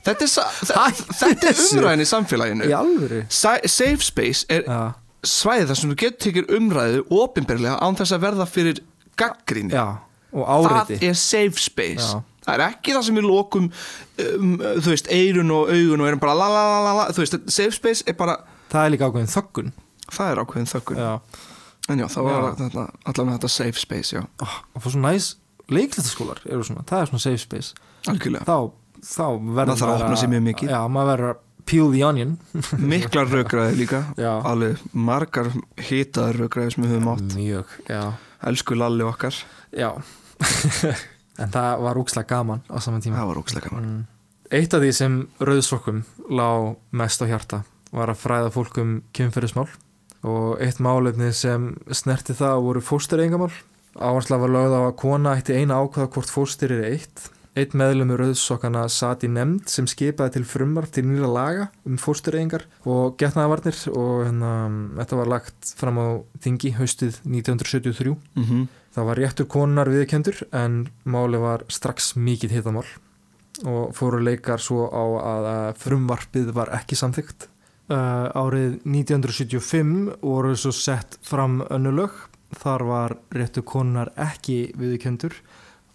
Þetta 0.08 0.24
er, 0.24 0.30
sa 0.32 0.46
Hættu 0.86 1.16
þetta 1.20 1.50
er 1.50 1.58
umræðin 1.66 2.04
í 2.04 2.08
samfélaginu. 2.08 2.68
í 3.68 3.72
safe 3.74 4.06
space 4.06 4.46
er 4.48 4.64
já, 4.64 4.80
svæði 5.30 5.68
þar 5.70 5.80
sem 5.82 5.92
þú 5.94 5.98
getur 6.04 6.24
tekið 6.28 6.54
umræðu 6.58 7.04
opinberlega 7.22 7.78
án 7.84 7.98
þess 8.00 8.16
að 8.18 8.24
verða 8.28 8.48
fyrir 8.50 8.82
gaggrinni. 9.20 9.74
já, 9.78 9.86
Það 10.38 10.92
er 11.02 11.14
safe 11.18 11.58
space. 11.64 12.08
Já. 12.14 12.24
Það 12.48 12.54
er 12.54 12.62
ekki 12.68 12.94
það 12.96 13.04
sem 13.08 13.18
við 13.18 13.26
lokum 13.28 13.66
um, 13.68 14.52
þú 14.84 14.92
veist, 14.94 15.08
eirun 15.12 15.52
og 15.52 15.72
augun 15.74 16.04
og 16.04 16.08
erum 16.08 16.20
bara 16.24 16.36
la 16.40 16.48
la 16.52 16.62
la 16.86 16.94
la 17.02 17.06
þú 17.12 17.24
veist, 17.24 17.38
safe 17.52 17.76
space 17.76 18.06
er 18.08 18.16
bara 18.20 18.38
það 18.72 18.86
er 18.86 18.94
líka 18.94 19.10
ákveðin 19.10 19.32
þöggun 19.34 19.72
það 20.12 20.30
er 20.32 20.42
ákveðin 20.44 20.70
þökkun. 20.72 21.02
já, 21.02 21.12
En 21.88 22.00
já, 22.04 22.08
það 22.12 22.26
var 22.28 22.46
þetta, 22.60 22.86
allavega 23.08 23.36
þetta 23.38 23.50
safe 23.52 23.80
space, 23.80 24.20
oh, 24.44 24.56
og 24.76 24.82
fór 24.84 24.92
svona 24.96 25.12
næs 25.16 25.28
leiklistaskólar 25.72 26.42
eru 26.48 26.64
svona, 26.68 26.84
það 26.88 27.02
er 27.04 27.12
svona 27.12 27.24
safe 27.24 27.42
space 27.44 27.74
algjörlega. 28.12 28.44
þá, 28.48 28.58
þá 29.08 29.26
verður 29.60 29.80
Það 29.82 29.88
að 29.92 30.02
opna 30.04 30.18
sig 30.20 30.32
mjög 30.32 30.44
mikið. 30.48 30.72
já, 30.76 30.80
maður 30.92 31.12
verður 31.14 31.32
að 31.34 31.44
peel 31.68 31.92
the 31.94 32.02
onion. 32.08 32.36
Miklar 32.92 33.30
raukraði 33.32 33.78
líka, 33.84 34.02
Já. 34.20 34.32
alveg 34.48 34.82
margar 34.94 35.52
hitaðar 35.90 36.42
raukraði 36.44 36.76
sem 36.76 36.86
við 36.88 36.96
höfum 36.96 37.12
átt. 37.14 37.36
mjög, 37.38 37.78
já, 37.92 38.04
Elsku 38.48 38.76
lalli 38.78 39.06
okkar, 39.08 39.38
já. 39.76 39.92
En 41.38 41.52
það 41.54 41.82
var 41.86 41.98
úkslega 42.02 42.26
gaman 42.32 42.64
á 42.66 42.82
saman 42.82 43.02
tíma. 43.06 43.20
Það 43.20 43.28
var 43.30 43.40
ókslega 43.44 43.70
gaman. 43.70 43.84
mm. 43.86 44.06
eitt 44.58 44.74
af 44.74 44.82
því 44.82 44.92
sem 44.98 45.18
rauðsokkum 45.38 46.00
lá 46.34 46.48
mest 46.98 47.22
á 47.22 47.26
hjarta 47.30 47.60
var 47.94 48.10
að 48.10 48.22
fræða 48.24 48.50
fólk 48.56 48.80
um 48.82 48.96
kynferðismál. 49.14 49.68
Og 50.26 50.58
eitt 50.66 50.80
málefni 50.82 51.30
sem 51.38 51.76
snerti 51.94 52.34
það 52.34 52.64
voru 52.66 52.82
fóstureyingamál 52.82 53.52
áhersla 53.98 54.40
var 54.42 54.50
lögð 54.54 54.74
á 54.78 54.82
að 54.88 54.96
kona 55.02 55.36
ætti 55.38 55.56
eina 55.58 55.78
ákvaða 55.78 56.10
hvort 56.16 56.34
fóstur 56.34 56.74
er 56.74 56.84
eitt 56.90 57.28
Eitt 57.58 57.74
meðlumur 57.74 58.20
rauðsokkana 58.22 58.84
sat 58.94 59.24
í 59.26 59.30
nefnd 59.34 59.72
sem 59.72 59.88
skipaði 59.90 60.36
til 60.36 60.44
frumvarp 60.46 60.92
til 60.94 61.08
nýra 61.08 61.30
laga 61.32 61.64
um 61.90 61.96
fóstureyingar 61.98 62.68
og 62.86 63.16
getnaðavarnir 63.18 63.80
og 63.98 64.28
hérna, 64.28 64.52
þetta 65.00 65.18
var 65.18 65.32
lagt 65.32 65.72
fram 65.80 65.98
á 65.98 66.08
þingi 66.44 66.76
haustið 66.78 67.18
1973. 67.26 68.14
Mm 68.38 68.68
Það 68.98 69.06
var 69.06 69.20
réttur 69.22 69.46
konar 69.46 69.90
viðkendur 69.94 70.40
en 70.58 70.88
máli 71.06 71.38
var 71.38 71.62
strax 71.70 72.16
mikið 72.18 72.56
hitamál 72.56 72.88
og 73.70 73.92
fóru 73.94 74.18
leikar 74.26 74.58
svo 74.58 74.88
á 74.90 75.06
að 75.22 75.50
að 75.52 75.68
frumvarpið 75.84 76.50
var 76.56 76.72
ekki 76.74 76.98
samþygt. 76.98 77.46
Uh, 77.94 78.26
árið 78.34 78.80
1975 78.90 80.18
voru 80.24 80.56
svo 80.58 80.74
sett 80.74 81.20
fram 81.22 81.62
önnulög. 81.70 82.10
Þar 82.58 82.86
var 82.90 83.16
réttur 83.38 83.68
konar 83.70 84.10
ekki 84.18 84.72
viðkendur 84.74 85.38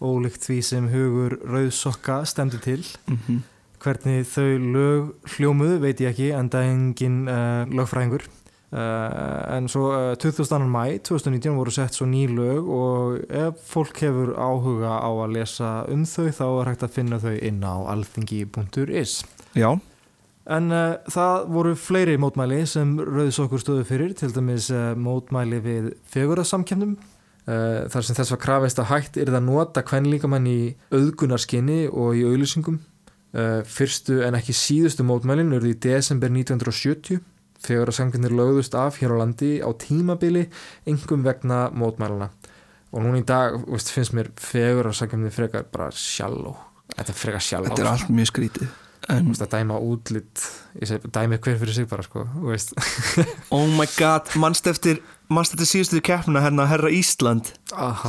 ólíkt 0.02 0.44
því 0.44 0.58
sem 0.66 0.90
hugur 0.92 1.38
rauðsokka 1.46 2.22
stendur 2.28 2.60
til. 2.60 2.82
-hmm. 3.06 3.40
Hvernig 3.82 4.26
þau 4.26 4.58
lög 4.58 5.14
hljómuðu 5.34 5.80
veit 5.82 6.00
ég 6.00 6.10
ekki 6.10 6.30
en 6.30 6.50
það 6.50 6.62
er 6.62 6.70
engin 6.70 7.28
uh, 7.28 7.66
lögfræðingur. 7.66 8.26
Uh, 8.72 9.56
en 9.56 9.68
svo 9.68 9.90
uh, 9.92 10.14
22. 10.16 10.58
mæ 10.64 10.98
2019 11.04 11.56
voru 11.56 11.70
sett 11.70 11.94
svo 11.94 12.06
ný 12.06 12.26
lög 12.26 12.68
og 12.68 13.20
ef 13.28 13.54
fólk 13.68 14.00
hefur 14.00 14.32
áhuga 14.38 14.96
á 14.96 15.10
að 15.12 15.32
lesa 15.32 15.84
um 15.88 16.04
þau 16.04 16.30
þá 16.32 16.46
er 16.60 16.68
hægt 16.70 16.82
að 16.82 16.94
finna 16.94 17.18
þau 17.18 17.36
inn 17.36 17.60
á 17.60 17.76
alþingi.is 17.92 19.24
Já, 19.54 19.76
En 20.50 20.72
uh, 20.74 20.96
það 21.12 21.44
voru 21.54 21.72
fleiri 21.78 22.16
mótmæli 22.18 22.64
sem 22.66 22.96
rauðsokkur 22.98 23.60
stöðu 23.62 23.84
fyrir 23.86 24.14
til 24.18 24.32
dæmis 24.34 24.72
uh, 24.74 24.90
mótmæli 24.98 25.60
við 25.62 25.90
fegurðarsamkjöfnum 26.10 26.96
uh, 26.96 27.11
þar 27.44 28.06
sem 28.06 28.14
þess 28.14 28.34
var 28.34 28.40
krafist 28.42 28.78
að 28.78 28.90
hægt 28.92 29.16
er 29.18 29.32
það 29.34 29.46
nota 29.48 29.82
kvenlíkamann 29.82 30.46
í 30.46 30.60
auðgunarskinni 30.94 31.88
og 31.90 32.14
í 32.14 32.22
auðlýsingum 32.28 32.78
uh, 32.78 33.60
fyrstu 33.66 34.20
en 34.26 34.38
ekki 34.38 34.54
síðustu 34.54 35.06
mótmælin 35.06 35.54
urði 35.56 35.74
í 35.74 35.80
desember 35.88 36.30
1970 36.30 37.22
Fegur 37.62 37.92
að 37.92 37.94
sanginir 37.94 38.32
lögðust 38.34 38.74
af 38.74 38.96
hér 38.98 39.12
á 39.14 39.16
landi 39.20 39.52
á 39.62 39.70
tímabili 39.78 40.48
engum 40.90 41.22
vegna 41.22 41.68
mótmæluna 41.70 42.32
og 42.92 43.04
núna 43.04 43.20
í 43.22 43.26
dag 43.26 43.54
veist, 43.68 43.92
finnst 43.94 44.14
mér 44.18 44.32
fegur 44.34 44.90
að 44.90 44.98
sanginir 44.98 45.34
frekar 45.34 45.68
bara 45.70 45.90
sjáló 45.94 46.56
þetta 46.92 47.14
frekar 47.16 47.44
sjáló 47.44 47.70
Þetta 47.70 47.84
er 47.84 47.92
allt 47.92 48.10
mjög 48.10 48.32
skrítið 48.32 48.72
en, 49.10 49.32
að 49.34 49.48
dæma 49.50 49.78
útlit 49.82 50.44
ég 50.78 50.88
segi, 50.88 51.10
dæmi 51.14 51.38
hver 51.42 51.58
fyrir 51.60 51.74
sig 51.74 51.88
bara 51.90 52.04
sko. 52.06 52.26
Oh 53.56 53.66
my 53.66 53.86
god, 53.96 54.30
mannst 54.38 54.68
eftir 54.70 55.00
mannst 55.32 55.54
eftir 55.56 55.68
síðustu 55.70 56.02
keppna 56.04 56.42
hérna 56.44 56.66
Herra 56.70 56.90
Ísland? 56.92 57.52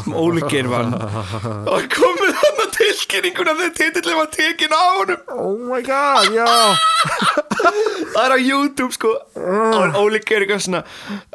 Sem 0.04 0.14
Óli 0.18 0.44
Geir 0.52 0.68
vann. 0.72 0.94
Og 1.74 1.88
komið 1.94 2.34
hann 2.42 2.62
að 2.66 2.74
tilkynninguna 2.78 3.56
þegar 3.60 3.76
titillin 3.80 4.20
var 4.20 4.32
tekin 4.34 4.76
á 4.76 4.84
honum. 5.00 5.24
Oh 5.34 5.56
my 5.70 5.82
god, 5.88 6.30
já. 6.36 6.50
Það 8.14 8.26
er 8.26 8.36
á 8.36 8.40
YouTube 8.44 8.92
sko. 8.96 9.14
Og 9.40 9.98
Óli 10.04 10.20
Geir 10.22 10.46
eitthvað 10.46 10.66
svona 10.68 10.84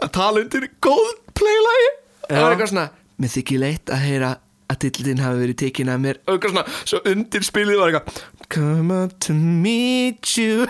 að 0.05 0.13
tala 0.19 0.45
undir 0.45 0.69
Coldplay-lagi 0.85 1.89
og 2.29 2.35
það 2.35 2.45
er 2.45 2.53
eitthvað 2.53 2.73
svona 2.75 2.89
mér 3.19 3.33
þykir 3.33 3.61
leitt 3.63 3.91
að 3.91 4.03
heyra 4.05 4.29
að 4.69 4.81
titillin 4.85 5.23
hafi 5.25 5.41
verið 5.43 5.57
tekin 5.63 5.89
af 5.93 6.01
mér. 6.03 6.19
Og 6.29 6.35
eitthvað 6.37 6.53
svona, 6.55 6.65
svo 6.89 7.01
undir 7.09 7.47
spilið 7.47 7.81
var 7.81 7.93
eitthvað 7.93 8.27
Come 8.49 8.95
up 9.05 9.13
to 9.21 9.35
meet 9.37 10.37
you 10.39 10.65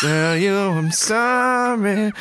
Tell 0.00 0.38
you 0.40 0.54
I'm 0.56 0.88
sorry 0.92 2.12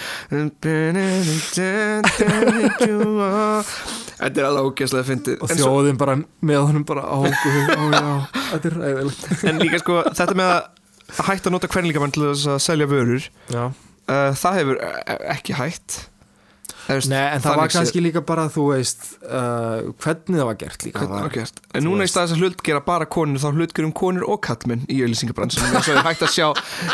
Þetta 4.14 4.40
er 4.40 4.48
alveg 4.48 4.68
ógæslega 4.70 5.06
fyndið. 5.08 5.40
Og 5.44 5.52
þjóðin 5.52 6.00
bara 6.00 6.18
með 6.46 6.62
honum 6.68 6.86
bara 6.88 7.04
á 7.08 7.16
hóku 7.20 7.54
ó 7.74 7.84
já, 7.96 8.12
þetta 8.52 8.70
er 8.70 8.78
ræðilegt 8.80 9.48
En 9.50 9.60
líka 9.64 9.82
sko, 9.82 10.00
þetta 10.12 10.38
með 10.40 10.52
að 10.54 11.24
hætta 11.28 11.50
að 11.50 11.56
nota 11.58 11.72
hvernlíkamann 11.72 12.14
til 12.16 12.28
þess 12.30 12.52
að 12.56 12.62
selja 12.68 12.88
vörur 12.92 13.28
uh, 13.56 13.72
Það 14.40 14.60
hefur 14.62 14.80
uh, 14.84 15.18
ekki 15.36 15.58
hætt 15.60 16.00
veist, 16.88 17.10
Nei, 17.12 17.22
en 17.36 17.44
það 17.44 17.58
var 17.60 17.72
kannski 17.74 18.04
líka 18.04 18.24
bara, 18.28 18.46
þú 18.52 18.66
veist, 18.72 19.06
uh, 19.24 19.92
hvernig 20.04 20.40
það 20.40 20.48
var 20.50 20.60
gert 20.62 20.86
líka. 20.88 21.04
Það 21.04 21.14
var 21.16 21.34
gert? 21.34 21.62
En 21.74 21.86
núna 21.88 22.04
í 22.04 22.06
veist. 22.06 22.16
stað 22.16 22.28
þess 22.28 22.38
að 22.38 22.44
hlut 22.44 22.64
gera 22.68 22.84
bara 22.86 23.08
konur 23.18 23.44
þá 23.44 23.50
hlut 23.58 23.76
gerum 23.78 23.94
konur 23.96 24.28
og 24.28 24.42
kallmenn 24.46 24.86
í 24.92 25.00
auðlýsingabransunum 25.06 25.78
eins 25.80 25.90
og 25.90 25.98
er 25.98 26.08
hægt 26.10 26.26
að 26.28 26.34
sjá 26.36 26.48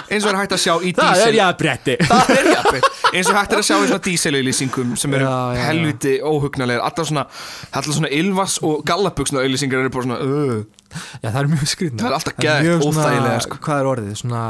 eins 0.10 0.26
og 0.26 0.32
er 0.34 0.40
hægt 0.42 0.58
að 0.58 0.64
sjá 0.66 0.74
í 0.80 0.94
Það 0.98 1.14
dísel 1.16 1.40
jafnbretti. 1.40 1.98
Það 2.10 2.34
er 2.36 2.52
jafnveg 2.54 2.90
eins 3.10 3.30
og 3.32 3.40
hægt 3.40 3.56
er 3.56 3.64
að 3.64 3.68
sjá 3.70 3.76
í 3.78 3.88
svona 3.90 4.04
díselauðlýsingum 4.10 4.98
sem 5.02 5.16
eru 5.18 5.32
helviti 5.60 6.18
óhugnarlegar 6.22 6.86
alltaf 6.86 7.10
svona, 7.10 7.26
svona 7.90 8.12
Ylvas 8.20 8.60
og 8.66 8.84
Gallabuxna 8.86 9.42
auðlýsingar 9.42 9.82
eru 9.82 9.94
bara 9.96 10.06
svona 10.06 10.20
uh, 10.22 10.60
Já, 10.90 11.30
það 11.30 11.40
er 11.42 11.50
mjög 11.54 11.70
skrýtna. 11.70 12.02
Það 12.02 12.10
er 12.10 12.18
alltaf 12.18 12.38
geðveikt 12.44 12.86
óþægilega, 12.88 13.42
sko. 13.46 13.60
Hvað 13.66 13.82
er 13.82 13.90
orðið? 13.92 14.14
Svona, 14.24 14.44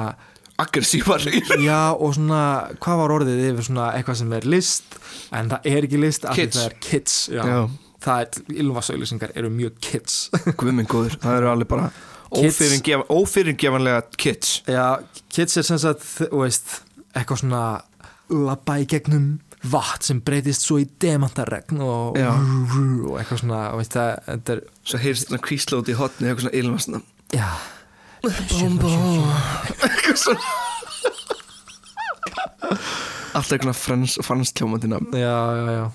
aggressívar 0.63 1.24
já, 1.63 1.80
og 1.96 2.13
svona, 2.18 2.42
hvað 2.84 3.01
var 3.04 3.13
orðið 3.18 3.44
yfir 3.50 3.68
svona 3.70 3.89
eitthvað 3.98 4.20
sem 4.22 4.34
er 4.39 4.48
list, 4.56 5.00
en 5.36 5.51
það 5.54 5.70
er 5.74 5.88
ekki 5.88 6.01
list, 6.04 6.25
af 6.28 6.36
því 6.38 6.46
Kids. 6.46 6.58
það 6.60 6.70
er 6.70 6.78
kids. 6.89 7.18
Já. 7.34 7.44
Já. 7.48 7.60
Það 8.00 8.22
er, 8.24 8.44
ylvasauðlýsingar 8.63 9.34
eru 9.36 9.50
mjög 9.51 9.80
kids. 9.84 10.20
Guðminn 10.60 10.88
góður, 10.88 11.18
það 11.20 11.42
eru 11.42 11.51
alveg 11.54 11.72
bara 11.74 11.89
ófyrirgefanlega 12.30 14.01
kids 14.18 14.60
Já, 14.70 15.00
kids 15.34 15.58
er 15.58 15.66
sem 15.66 15.80
sagt, 15.82 16.06
veist, 16.32 16.82
eitthvað 17.18 17.42
svona 17.44 17.62
labba 18.30 18.75
í 18.82 18.86
gegnum 18.89 19.39
vatn 19.70 20.06
sem 20.06 20.20
breytist 20.24 20.63
svo 20.63 20.78
í 20.80 20.86
demantaregn 21.01 21.82
og, 21.84 22.16
og 22.16 23.18
eitthvað 23.20 23.42
svona, 23.42 23.63
og 23.74 23.82
veist 23.82 23.98
það, 23.98 24.12
þetta 24.30 24.56
er, 24.56 24.62
Svo 24.89 25.01
heyrst 25.01 25.28
þetta 25.28 25.42
kvísla 25.50 25.82
út 25.82 25.89
í 25.92 25.98
hotni 26.00 26.30
eitthvað 26.30 26.46
svona 26.46 26.62
Ylvas 26.62 26.88
svona 26.88 27.01
já, 27.36 27.50
eitthvað 29.86 30.18
svona. 30.20 30.48
Alltaf 33.30 33.54
eitthvað 33.56 33.78
frans, 33.78 34.18
frans 34.26 34.52
kljómandi 34.58 34.90
nafn. 34.92 35.14
Já, 35.16 35.38
já, 35.56 35.66
já. 35.78 35.86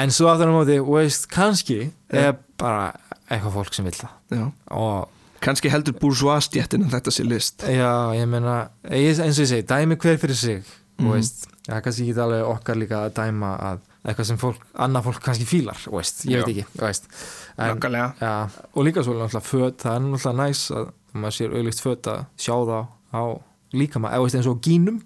En 0.00 0.12
svo 0.14 0.30
aftur 0.32 0.50
á 0.50 0.54
móti, 0.54 0.78
veist, 0.82 1.28
kannski 1.32 1.80
er 2.10 2.36
bara 2.60 2.92
eitthvað 3.28 3.58
fólk 3.58 3.76
sem 3.76 3.86
vil 3.86 3.98
það. 3.98 4.14
Já. 4.32 4.46
Og 4.78 5.10
Kanski 5.42 5.70
heldur 5.72 5.96
bourgeois-stjettin 5.98 6.84
en 6.86 6.92
þetta 6.92 7.10
sé 7.10 7.24
list. 7.26 7.64
Já, 7.66 8.14
ég 8.14 8.28
meina, 8.30 8.68
eins 8.86 9.18
og 9.18 9.26
ég 9.42 9.48
segi, 9.50 9.64
dæmi 9.66 9.96
hver 9.98 10.20
fyrir 10.22 10.38
sig, 10.38 10.60
veist, 11.02 11.48
það 11.66 11.78
er 11.80 11.82
kannski 11.86 12.06
ekki 12.06 12.22
alveg 12.22 12.44
okkar 12.46 12.78
líka 12.78 13.00
að 13.08 13.16
dæma 13.16 13.50
að 13.70 13.80
eitthvað 14.06 14.28
sem 14.28 14.38
fólk, 14.38 14.62
annað 14.86 15.08
fólk 15.08 15.20
kannski 15.26 15.46
fílar, 15.50 15.82
veist, 15.90 16.22
ég 16.30 16.38
Já. 16.38 16.46
veit 16.46 16.62
ekki. 16.62 17.10
En, 17.58 17.82
Já, 18.22 18.32
og 18.70 18.86
líka 18.86 19.02
svo 19.02 19.16
náttúrulega 19.18 19.42
föt, 19.48 19.82
það 19.82 19.98
er 19.98 20.06
náttúrulega 20.06 20.36
næs 20.46 20.62
að 20.78 20.92
maður 21.12 21.38
sér 21.38 21.56
auðvist 21.56 21.82
föt 21.84 22.12
að 22.12 22.26
sjá 22.40 22.54
það 22.56 22.84
á 23.12 23.24
líka 23.72 24.00
maður, 24.02 24.14
eða 24.18 24.24
veist 24.26 24.36
eins 24.36 24.48
og 24.50 24.58
gínum. 24.64 24.98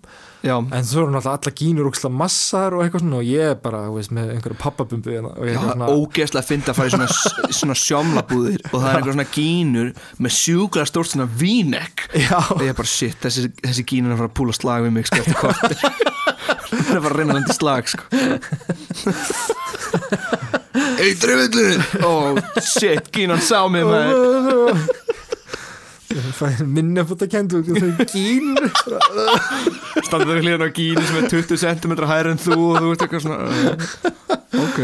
Já, 0.46 0.56
en 0.58 0.86
svo 0.86 1.04
eru 1.04 1.12
náttúrulega 1.14 1.38
alla 1.38 1.52
gínur 1.58 1.88
úksla 1.90 2.10
massar 2.10 2.74
og 2.74 2.82
eitthvað 2.82 3.02
svona 3.04 3.18
og 3.20 3.26
ég 3.26 3.52
er 3.52 3.56
bara, 3.62 3.80
veist, 3.94 4.12
með 4.14 4.32
einhverju 4.34 4.58
pappabumbu 4.58 5.10
hérna 5.10 5.30
og 5.32 5.46
ég 5.46 5.52
er 5.52 5.54
Já, 5.54 5.60
eitthvað 5.60 5.76
svona 5.76 5.94
ógeðslega 5.94 6.42
að 6.42 6.50
finna 6.50 6.70
að 6.70 6.78
fara 6.78 6.86
í 6.86 6.94
svona, 6.94 7.08
svona 7.60 7.76
sjómlabúðir 7.82 8.60
og 8.66 8.74
það 8.74 8.86
er 8.88 8.98
eitthvað 8.98 9.16
svona 9.16 9.34
gínur 9.36 9.88
með 10.22 10.34
sjúkla 10.38 10.86
stórt 10.90 11.10
svona 11.12 11.28
vínekk 11.40 11.96
Já, 12.14 12.38
og 12.42 12.62
ég 12.62 12.70
er 12.74 12.78
bara 12.78 12.90
shit, 12.90 13.18
þessi, 13.22 13.48
þessi 13.62 13.86
gínur 13.90 14.12
er 14.12 14.14
að 14.14 14.22
fara 14.22 14.30
að 14.30 14.36
púla 14.42 14.54
slag 14.58 14.86
við 14.86 14.92
mig 14.98 15.04
sko 15.10 15.22
eftir 15.22 15.36
kortir 15.40 15.76
það 16.86 16.94
er 16.94 17.02
bara 17.02 17.10
að 17.10 17.16
reyna 17.16 17.30
að 17.30 17.36
landa 17.40 17.50
í 17.50 17.56
slag 17.56 17.84
sko. 17.90 18.04
Eitri 21.06 21.32
villurinn 21.42 21.84
Ó, 22.06 22.12
shit, 22.62 23.10
gínan 23.14 23.42
sá 23.42 23.64
mig 23.72 23.82
maður 23.86 24.06
ég 24.06 24.12
fæ 24.12 24.22
minni 24.26 24.84
að 24.84 24.84
fóta 24.86 24.86
kendu 24.86 24.86
og 24.86 24.86
þau 24.86 26.05
gínur 28.12 28.68
Standað 30.06 30.30
við 30.30 30.40
hlýðan 30.44 30.66
á 30.66 30.70
gínu 30.76 31.04
sem 31.08 31.18
er 31.20 31.28
20 31.32 31.60
cm 31.64 31.96
hæri 32.10 32.32
en 32.32 32.40
þú 32.40 32.56
og 32.60 32.78
þú 32.80 32.92
ert 32.94 33.04
eitthvað 33.06 33.26
svona 33.26 33.38
Ok. 34.66 34.80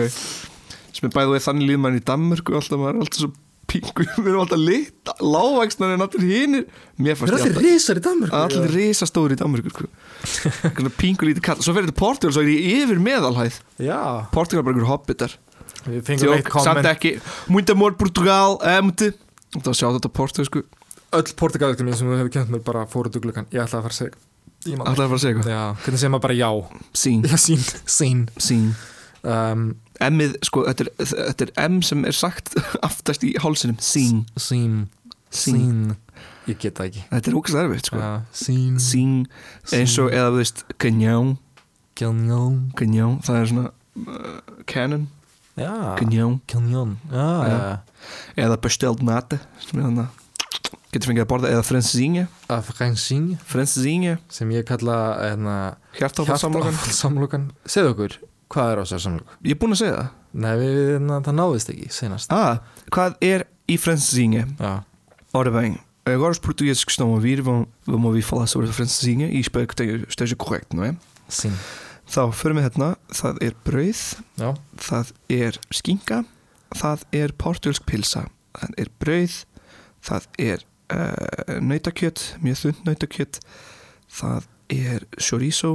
Sem 0.92 1.08
er 1.08 1.14
bæðið 1.14 1.46
þannig 1.46 1.70
líð 1.70 1.80
mann 1.82 1.96
í 1.98 2.04
Danmörku 2.04 2.58
alltaf 2.58 2.80
maður 2.80 2.98
er 2.98 3.04
alltaf 3.06 3.22
svo 3.22 3.30
pingu. 3.72 4.04
Við 4.04 4.28
erum 4.28 4.42
alltaf 4.42 4.60
lit, 4.60 5.12
lágvægsnar 5.24 5.94
en 5.94 6.04
allir 6.04 6.26
hinir. 6.28 6.66
Mér 7.00 7.16
fannst 7.16 7.32
ég 7.32 7.38
allir 7.38 7.48
alltaf 7.48 7.64
risar 7.64 8.00
í 8.00 8.04
Danmörku 8.04 8.42
allir 8.42 8.74
risastóri 8.76 9.38
í 9.38 9.40
Danmörku 9.40 9.72
sko. 9.72 9.88
Pingu 11.00 11.30
lítið 11.30 11.46
kall 11.46 11.64
svo 11.64 11.72
fyrir 11.72 11.88
þetta 11.88 11.98
Portugal 12.02 12.36
svo 12.36 12.44
er 12.44 12.52
ég 12.52 12.84
yfir 12.84 13.00
meðalhæð. 13.02 13.58
Já, 13.80 14.00
Portugal 14.34 14.62
er 14.62 14.68
bara 14.68 14.76
einhver 14.76 14.90
hobbitar. 14.92 15.38
Við 15.86 16.04
fengum 16.06 16.36
eitt 16.36 16.52
komment 16.52 17.72
amor 17.72 17.96
Portugal 17.98 18.58
eh, 18.62 18.78
Það 19.52 19.66
var 19.66 19.72
að 19.74 19.78
sjá 19.80 19.88
þetta 19.96 20.10
Portugal 20.16 20.48
sko 20.48 20.60
Öll 21.12 21.34
portugalöktum 21.36 21.86
mín 21.88 21.96
sem 21.98 22.08
þú 22.08 22.18
hefur 22.20 22.32
kjönt 22.38 22.52
mér 22.54 22.62
bara 22.66 22.86
fóru 22.88 23.10
duglugan 23.12 23.46
Ég 23.52 23.60
ætlaði 23.64 23.82
að 23.82 23.86
fara 23.88 23.94
að 23.94 24.00
segja 24.00 24.78
man- 24.78 24.86
Alltaf 24.86 25.04
að 25.04 25.10
fara 25.12 25.18
að 25.18 25.24
segja 25.24 25.34
eitthvað? 25.36 25.52
Já, 25.52 25.62
hvernig 25.84 26.00
segir 26.02 26.12
maður 26.14 26.24
bara 26.26 26.38
já? 26.38 26.50
Sín, 27.02 27.22
Já, 27.26 27.36
sín, 27.44 27.62
sín 27.96 28.20
sín 28.48 28.66
um, 29.24 29.64
M-ið, 30.02 30.32
sko, 30.48 30.64
þetta 30.66 30.86
er, 30.86 30.90
þetta 31.12 31.46
er 31.46 31.52
M 31.68 31.80
sem 31.86 32.04
er 32.08 32.16
sagt 32.16 32.54
aftast 32.88 33.22
í 33.22 33.34
hálsinum. 33.38 33.76
Sín, 33.78 34.24
Sín 34.40 34.86
Sín. 35.30 35.58
Sín 35.58 35.96
Ég 36.50 36.58
get 36.58 36.74
það 36.74 36.88
ekki. 36.90 37.02
Þetta 37.12 37.30
er 37.30 37.36
ógæslega 37.38 37.68
erfitt, 37.68 37.86
sko. 37.90 38.00
Já, 38.02 38.10
Sín 38.34 38.80
Sín, 38.82 39.12
eins 39.76 39.94
og, 40.02 40.08
eða 40.10 40.32
þú 40.32 40.40
veist 40.40 40.64
Ganján, 40.82 41.36
Canyon 41.98 42.56
ganján 42.78 43.18
Það 43.22 43.38
er 43.42 43.50
svona 43.52 43.66
uh, 43.68 44.40
Canon, 44.66 45.04
Já. 45.60 45.70
Já, 46.00 46.30
Já. 47.12 47.26
já. 47.52 47.78
Eða 48.40 48.56
besteld 48.64 49.02
nate 49.04 49.38
sem 49.60 49.78
er 49.78 49.84
þannig 49.90 50.18
Getur 50.92 51.08
fengið 51.08 51.24
að 51.24 51.28
borða, 51.30 51.50
eða 51.54 51.64
fransinja 51.64 52.26
Afghansing 52.52 53.36
Fransinja, 53.48 54.18
sem 54.32 54.50
ég 54.52 54.66
kalla 54.68 54.96
hérna, 55.22 55.54
hjartáfaldsamlokan 55.96 56.76
samlokan 56.92 57.46
Segðu 57.64 57.94
okkur, 57.94 58.16
hvað 58.52 58.72
er 58.72 58.80
á 58.80 58.82
þessar 58.84 59.04
samlokan? 59.06 59.38
Ég 59.48 59.54
er 59.56 59.60
búinn 59.62 59.76
að 59.76 59.80
segja 59.80 59.94
það. 59.96 60.10
Nei, 60.42 60.50
við, 60.60 60.74
hérna, 60.90 61.20
það 61.24 61.38
náðist 61.38 61.70
ekki 61.72 61.88
senast 61.96 62.34
Ah, 62.36 62.60
hvað 62.92 63.16
er 63.24 63.46
i 63.72 63.78
fransinha? 63.80 64.44
Já, 64.60 64.72
Ora 65.32 65.52
bem, 65.54 65.78
agora 66.04 66.36
os 66.36 66.42
portugueses 66.44 66.84
que 66.84 66.92
estão 66.92 67.08
a 67.08 67.16
ouvir 67.16 67.40
vão, 67.40 67.66
vão 67.86 68.04
ouvir 68.10 68.20
falar 68.22 68.46
sobre 68.46 68.68
a 68.68 68.72
francesinha 68.72 69.30
e 69.32 69.40
espero 69.40 69.66
que 69.66 69.76
tenha, 69.76 70.04
esteja 70.08 70.36
correto, 70.36 70.76
não 70.76 70.84
é? 70.84 70.92
sín 71.32 71.56
Þá 72.12 72.34
förum 72.36 72.58
við 72.58 72.66
hérna, 72.66 72.88
það 73.14 73.38
er 73.46 73.54
brauð, 73.64 74.00
Já, 74.36 74.48
það 74.76 75.12
er 75.32 75.56
skinka, 75.72 76.18
það 76.76 77.06
er 77.16 77.32
portugalsk 77.40 77.86
pilsa, 77.88 78.26
það 78.58 78.74
er 78.82 78.90
brauð, 79.00 79.36
það 80.04 80.26
er 80.36 80.66
uh, 80.90 81.58
nautakjöt, 81.62 82.24
mjög 82.42 82.60
þund 82.64 82.86
nautakjöt, 82.88 83.40
það 84.12 84.48
er 84.72 85.06
chorizo 85.20 85.74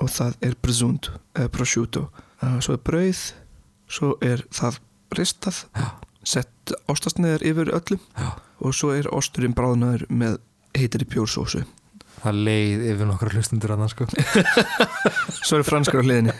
og 0.00 0.08
það 0.10 0.38
er 0.42 0.56
presunto, 0.62 1.18
uh, 1.38 1.48
prosciutto. 1.52 2.08
Uh, 2.42 2.58
svo 2.64 2.78
er 2.78 2.82
brauð, 2.82 3.26
svo 3.92 4.14
er 4.24 4.46
það 4.54 4.80
ristað, 5.12 5.66
Já. 5.76 5.90
sett 6.24 6.72
ostasneðar 6.90 7.44
yfir 7.46 7.70
öllum 7.76 8.00
já 8.16 8.32
og 8.62 8.74
svo 8.76 8.92
er 8.94 9.08
osturinn 9.12 9.54
bráðnaður 9.56 10.06
með 10.12 10.38
heitari 10.76 11.06
bjórsósu. 11.08 11.64
Það 12.22 12.38
leið 12.46 12.82
yfir 12.92 13.08
nokkra 13.08 13.32
hlustundur 13.34 13.72
annars 13.74 13.96
sko 13.96 14.06
Svo 15.48 15.58
er 15.58 15.66
franskar 15.66 15.98
á 15.98 16.06
hliðinni. 16.06 16.34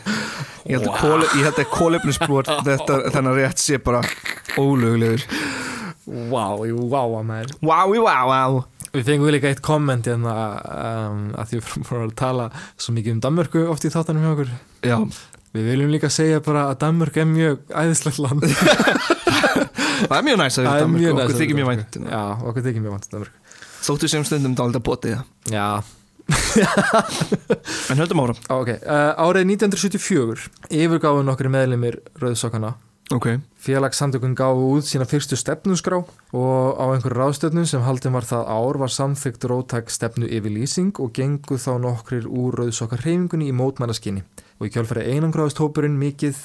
Ég 0.69 0.79
held 0.79 0.87
að, 0.87 1.25
held 1.35 1.59
að 1.59 1.71
kólefnisbrot 1.73 2.51
þetta 2.63 2.99
þennan 3.11 3.35
rétt 3.35 3.59
sé 3.59 3.81
bara 3.83 3.99
ólögulegur. 4.55 5.25
Ég 6.07 6.79
vá 6.91 7.01
að 7.03 7.23
maður. 7.29 7.53
Wow, 7.63 7.93
wow, 8.03 8.31
wow. 8.31 8.57
Við 8.93 9.07
fengum 9.07 9.31
líka 9.33 9.49
eitt 9.49 9.61
komment 9.65 10.05
hérna 10.09 10.33
um, 11.09 11.21
að 11.39 11.49
því 11.53 11.59
við 11.59 11.69
fórum 11.87 12.03
að 12.09 12.15
tala 12.19 12.49
svo 12.75 12.93
mikið 12.97 13.15
um 13.15 13.21
Danmörku 13.23 13.63
oft 13.71 13.87
í 13.87 13.93
þáttanum 13.93 14.25
hjá 14.25 14.33
okkur. 14.35 14.51
Já, 14.85 14.97
Við 15.53 15.67
viljum 15.69 15.91
líka 15.93 16.09
segja 16.09 16.39
bara 16.41 16.67
að 16.71 16.79
Danmörk 16.81 17.17
er 17.21 17.27
mjög 17.29 17.59
æðislegt 17.69 18.19
land. 18.21 18.45
Það 20.09 20.15
er 20.17 20.23
mjög 20.27 20.39
næst 20.41 20.59
að 20.59 20.65
við 20.65 20.71
mjög 20.73 20.79
Danmörku, 20.83 21.23
okkur 21.23 21.39
þykir 21.41 21.57
mjög 21.57 21.67
Danmörku. 21.67 21.99
vænt 22.01 22.13
Já, 22.13 22.23
okkur 22.49 22.65
þykir 22.67 22.83
mjög 22.83 22.95
vænt 22.95 23.05
um 23.05 23.11
Danmörk 23.13 23.59
Þóttu 23.83 24.09
sem 24.09 24.23
stundum 24.27 24.55
dálítið 24.57 24.79
að 24.79 24.85
bóti 24.87 25.13
það. 25.13 25.23
Já, 25.53 25.67
En 27.91 27.99
höldum 27.99 28.21
ára 28.23 28.35
ok 28.55 28.69
uh, 28.79 29.11
Árið 29.25 29.49
1974 29.53 30.47
yfirgáfu 30.71 31.23
nokkri 31.27 31.51
meðlimir 31.51 31.97
Rauðsokkana 32.21 32.73
Ok, 33.13 33.27
Félagssamtökun 33.61 34.33
gáfu 34.33 34.73
út 34.73 34.87
sína 34.89 35.05
fyrstu 35.05 35.37
stefnuskrá 35.37 35.99
og 36.01 36.79
á 36.81 36.85
einhverju 36.95 37.19
ráðstöfnum 37.19 37.67
sem 37.69 37.83
haldin 37.85 38.15
var 38.15 38.25
það 38.25 38.47
ár 38.49 38.79
var 38.81 38.89
samþykkt 38.89 39.45
rótæk 39.51 39.91
stefnu 39.93 40.25
yfir 40.25 40.49
lýsing 40.49 40.97
og 40.97 41.11
gengu 41.13 41.59
þá 41.61 41.77
nokkrir 41.83 42.25
úr 42.25 42.57
rauðsokkar 42.57 43.03
hreyfingunni 43.03 43.51
í 43.51 43.53
mótmannaskinni 43.53 44.23
og 44.57 44.65
í 44.65 44.71
kjálfæri 44.73 45.05
einangráðist 45.13 45.61
hópurinn 45.61 45.99
mikið 46.01 46.39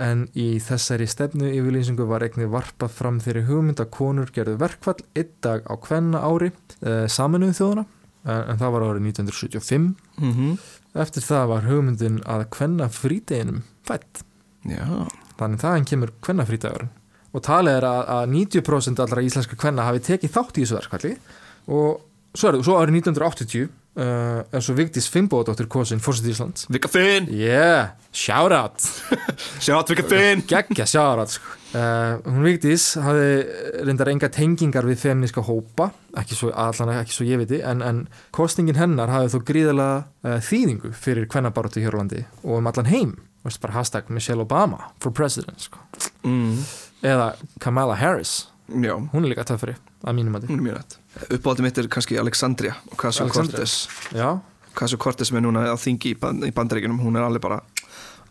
en 0.00 0.24
í 0.32 0.46
þessari 0.64 1.10
stefnu 1.12 1.50
yfir 1.50 1.76
lýsingu 1.76 2.06
var 2.08 2.24
eignið 2.24 2.48
varpað 2.54 2.96
fram 2.96 3.20
þeirri 3.20 3.44
hugmynd 3.50 3.82
að 3.84 3.92
konur 3.98 4.32
gerðu 4.32 4.56
verkfall 4.64 5.04
einn 5.12 5.34
dag 5.44 5.68
á 5.68 5.74
hvenna 5.76 6.24
ári 6.24 6.54
uh, 6.54 7.04
saminuðu 7.04 7.58
þjóðuna 7.60 7.84
en, 7.84 8.40
en 8.48 8.62
það 8.62 8.74
var 8.78 8.86
árið 8.88 9.10
1975 9.12 9.92
mhm. 10.24 10.56
Eftir 10.94 11.26
það 11.26 11.48
var 11.50 11.68
hugmyndin 11.68 12.20
að 12.24 12.48
hvenna 12.56 12.88
frídeginum 12.88 13.60
fætt 13.84 14.24
Já, 14.64 15.04
Þannig 15.38 15.62
þaðan 15.64 15.88
kemur 15.90 16.14
kvennafrítagurinn 16.24 16.92
og 17.34 17.42
talið 17.42 17.80
er 17.80 17.86
að, 17.88 18.02
að 18.14 18.34
90% 18.34 19.00
allra 19.02 19.22
íslenska 19.26 19.56
kvenna 19.58 19.88
hafi 19.88 20.04
tekið 20.06 20.34
þátt 20.36 20.58
í 20.58 20.62
þessu 20.62 20.76
verkvalli 20.78 21.14
og 21.74 22.04
svo, 22.34 22.52
er, 22.52 22.60
svo 22.62 22.76
árið 22.78 23.00
1980 23.00 23.64
uh, 23.66 24.44
er 24.54 24.64
svo 24.64 24.76
Vigdís 24.78 25.08
Finnbóðdóttir 25.10 25.66
kosin 25.70 26.02
fórsett 26.02 26.30
Íslands. 26.30 26.68
Vika 26.70 26.90
Finn! 26.90 27.26
Yeah, 27.34 27.96
shout 28.14 28.54
out 28.54 28.86
Sjátt 29.58 29.90
Vika 29.92 30.06
Finn! 30.06 30.44
Geggja 30.50 30.86
shout 30.86 31.24
out 31.24 31.34
sko. 31.34 31.58
uh, 31.74 32.22
hún 32.28 32.46
Vigdís 32.46 32.92
hafi 33.02 33.28
reyndar 33.82 34.12
enga 34.14 34.30
tengingar 34.30 34.86
við 34.86 35.02
feminiska 35.02 35.42
hópa 35.42 35.90
ekki 36.20 36.38
svo, 36.38 36.54
allan 36.54 36.96
ekki 37.00 37.18
svo 37.18 37.26
ég 37.26 37.42
viti 37.42 37.58
en, 37.66 37.82
en 37.82 38.04
kostningin 38.34 38.78
hennar 38.78 39.10
hafi 39.10 39.34
þó 39.34 39.40
gríðalega 39.50 40.02
uh, 40.04 40.38
þýðingu 40.38 40.94
fyrir 40.94 41.26
kvennabaróttu 41.30 41.82
hér 41.82 41.98
á 41.98 42.00
landi 42.02 42.26
og 42.44 42.60
um 42.60 42.70
allan 42.70 42.94
heim 42.94 43.16
Vist 43.44 43.60
bara 43.60 43.76
hashtag 43.76 44.08
Michelle 44.08 44.44
Obama 44.44 44.90
for 45.00 45.12
president 45.12 45.60
sko. 45.60 45.78
mm. 46.24 46.64
eða 47.04 47.34
Kamala 47.60 47.94
Harris. 48.00 48.48
Já, 48.68 48.96
hún 48.96 49.24
er 49.24 49.34
líka 49.34 49.44
töffari 49.44 49.76
að 50.04 50.16
mínum 50.16 50.36
að 50.38 50.48
hún 50.48 50.60
er 50.60 50.64
mjög 50.64 50.78
rætt 50.78 50.94
Uppáldið 51.36 51.66
mitt 51.66 51.78
er 51.78 51.88
kannski 51.92 52.16
Alexandria 52.18 52.74
og 52.90 52.96
Casio 52.98 53.26
Alexandria. 53.26 53.60
Cortez. 53.60 53.88
Já, 54.16 54.40
Casio 54.74 54.98
Cortez 54.98 55.28
sem 55.30 55.38
er 55.38 55.44
núna 55.44 55.66
á 55.70 55.76
þingi 55.78 56.14
í, 56.14 56.16
band, 56.18 56.46
í 56.48 56.52
bandaríkunum 56.54 56.98
hún 57.04 57.18
er 57.20 57.26
alveg 57.26 57.44
bara 57.44 57.60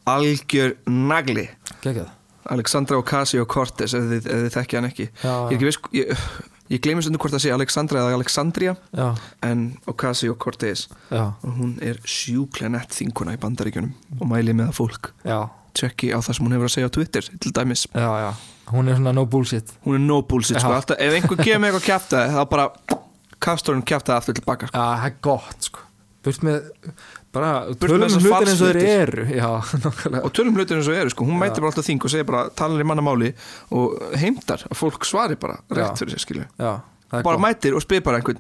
algjör 0.10 0.76
nagli. 0.90 1.48
Alexandra 2.52 2.98
og 3.00 3.06
Casio 3.08 3.46
Cortez 3.48 3.94
ef 3.96 4.10
þið, 4.10 4.28
þið 4.28 4.50
þekkja 4.58 4.82
hann 4.82 4.90
ekki. 4.90 5.08
Já, 5.22 5.32
ég 5.32 5.54
er 5.54 5.56
ekki 5.56 5.70
viss 5.70 5.80
ég, 5.96 6.26
ég 6.72 6.82
gleymi 6.84 7.04
stundu 7.04 7.20
hvort 7.22 7.36
það 7.36 7.44
sé 7.46 7.52
Alexandra 7.56 8.04
eða 8.04 8.16
Alexandria 8.20 8.76
já, 8.96 9.08
en 9.44 9.66
Ocasio 9.90 10.36
Cortez 10.40 10.88
já, 11.12 11.34
og 11.44 11.52
hún 11.60 11.76
er 11.84 12.00
sjúklega 12.08 12.72
nett 12.78 12.96
þinguna 12.96 13.36
í 13.36 13.42
bandaríkjunum 13.42 14.20
og 14.20 14.32
mæli 14.32 14.56
með 14.56 14.72
að 14.72 14.80
fólk 14.80 15.12
tjekki 15.74 16.12
á 16.14 16.22
það 16.22 16.38
sem 16.38 16.46
hún 16.46 16.56
hefur 16.56 16.70
að 16.70 16.76
segja 16.76 16.90
á 16.90 16.96
Twitter 16.96 17.30
til 17.42 17.54
dæmis, 17.58 17.88
já, 17.94 18.34
hún 18.72 18.92
er 18.92 19.00
svona 19.00 19.14
no 19.18 19.26
bullshit. 19.26 19.72
Hún 19.88 19.98
er 19.98 20.04
no 20.06 20.20
bullshit 20.22 20.60
sko. 20.62 20.70
Alltaf, 20.70 21.00
ef 21.02 21.16
einhver 21.18 21.40
gefur 21.42 21.64
mig 21.64 21.74
eitthvað 21.74 21.88
kjæfta 21.88 22.22
þá 22.30 22.44
bara 22.52 22.68
kastur 23.42 23.76
hún 23.76 23.82
kjæfta 23.84 24.20
aftur 24.20 24.38
tilbaka 24.38 24.70
sko. 24.70 24.78
já, 24.78 25.02
það 25.02 25.08
er 25.10 25.18
gott 25.26 25.68
sko 25.72 25.88
burt 26.24 26.44
með, 26.48 26.68
bara 27.36 27.52
tölum 27.82 28.06
þessar 28.08 28.24
hlutin 28.24 28.50
eins 28.54 28.62
og 28.64 28.70
þeir 28.78 28.90
eru. 28.94 29.26
Já, 29.36 29.50
og 30.24 30.32
tölum 30.38 30.56
hlutir 30.58 30.78
eins 30.80 30.90
og 30.92 30.98
eru 31.02 31.14
sko. 31.14 31.26
hún 31.28 31.36
Já. 31.38 31.42
mætir 31.46 31.64
bara 31.66 31.72
alltaf 31.74 31.88
þing 31.90 32.04
og 32.08 32.14
segir 32.14 32.28
bara 32.30 32.44
talar 32.56 32.84
í 32.84 32.88
mannamáli 32.88 33.32
og 33.76 33.98
heimtar. 34.22 34.64
Að 34.70 34.80
fólk 34.80 35.08
svari 35.10 35.36
bara 35.40 35.58
rétt 35.72 35.94
Já. 35.94 36.00
fyrir 36.04 36.16
sér 36.16 36.24
skilju 36.26 36.46
er 36.60 37.22
bara 37.22 37.36
gott. 37.38 37.44
mætir 37.46 37.76
og 37.78 37.84
spyr 37.84 38.02
bara 38.06 38.18
einhvern 38.22 38.40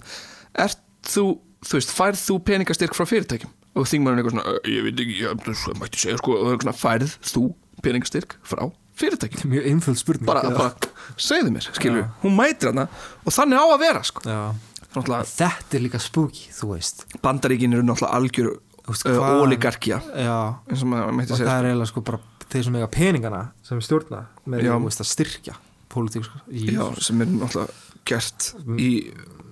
ert 0.57 0.79
þú, 1.05 1.25
þú 1.65 1.77
veist, 1.77 1.91
færð 1.93 2.21
þú 2.23 2.37
peningastyrk 2.47 2.95
frá 2.97 3.05
fyrirtækjum? 3.09 3.51
Og 3.75 3.87
þingmann 3.89 4.13
er 4.15 4.21
eitthvað 4.23 4.35
svona 4.35 4.49
"Ö, 4.49 4.59
ég 4.69 4.83
veit 4.85 4.99
ekki, 5.01 5.15
ég 5.25 5.77
mætti 5.81 5.97
segja 5.99 6.17
sko. 6.21 6.31
Og 6.37 6.45
það 6.47 6.53
er 6.53 6.63
svona, 6.63 6.77
færð 6.77 7.13
þú 7.33 7.43
peningastyrk 7.83 8.35
frá 8.45 8.63
fyrirtækjum? 9.01 9.49
Mjög 9.51 9.65
einföld 9.71 9.97
spurning. 9.97 10.25
Bara, 10.29 10.41
bara 10.53 10.71
segðu 11.17 11.49
mér, 11.55 11.65
skilju, 11.73 12.03
hún 12.23 12.35
mætir 12.37 12.69
hana 12.69 12.87
og 13.25 13.33
þannig 13.33 13.57
á 13.57 13.65
að 13.73 13.79
vera 13.81 14.03
sko. 14.05 14.21
Já. 14.29 14.41
Þetta 14.93 15.77
er 15.77 15.83
líka 15.83 15.99
spooky, 16.01 16.49
þú 16.53 16.73
veist. 16.73 17.05
Bandaríkin 17.23 17.73
eru 17.73 17.85
náttúrulega 17.85 18.19
algjör 18.19 18.49
uh, 18.53 19.41
oligarkja 19.43 19.99
og 19.99 20.73
það 20.73 21.13
er 21.13 21.27
sko. 21.27 21.47
eiginlega 21.49 21.89
sko 21.89 22.03
bara 22.05 22.19
þeir 22.53 22.67
sem 22.67 22.75
eiga 22.77 22.89
peningana 22.93 23.43
sem 23.65 23.81
stjórna 23.81 24.25
með 24.45 24.65
því 24.67 24.73
að 24.91 25.09
styrkja 25.09 25.55
pólitík 25.93 26.27
sko. 26.27 26.41
já, 26.49 26.83
sem 27.01 27.23
er 27.23 27.31
náttúrulega 27.31 27.79
gert 28.03 28.49
í 28.81 28.89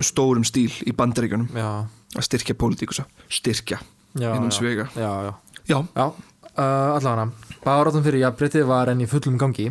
stórum 0.03 0.43
stíl 0.47 0.71
í 0.83 0.93
bandaríkjunum. 0.97 1.51
Já, 1.55 1.87
að 2.17 2.27
styrkja 2.27 2.57
pólitíkusa, 2.59 3.05
styrkja 3.31 3.79
innan 4.19 4.51
svega 4.51 4.89
já, 4.95 5.11
já. 5.29 5.33
já, 5.71 5.77
uh, 6.03 6.97
allavega. 6.97 7.29
Bárátum 7.61 8.03
fyrir 8.03 8.25
jafnbreytið 8.25 8.65
var 8.67 8.89
enn 8.91 9.03
í 9.05 9.07
fullum 9.09 9.37
gangi. 9.39 9.69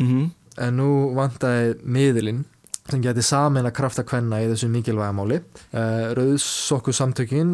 Mhm. 0.00 0.30
En 0.62 0.76
nú 0.76 0.88
vantaði 1.16 1.78
miðilinn 1.80 2.42
sem 2.90 3.02
geti 3.04 3.22
samin 3.22 3.66
að 3.68 3.74
krafta 3.78 4.02
kvenna 4.04 4.40
í 4.42 4.48
þessu 4.50 4.68
mikilvæga 4.72 5.14
máli. 5.14 5.38
Uh, 5.72 6.10
Rauðsokku 6.18 6.92
samtökin 6.96 7.52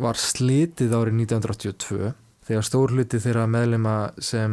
var 0.00 0.14
slitið 0.20 0.94
árið 0.96 1.18
1982 1.24 2.12
þegar 2.48 2.64
stór 2.64 2.94
hluti 2.94 3.18
þeirra 3.20 3.42
meðlema 3.50 3.94
sem 4.24 4.52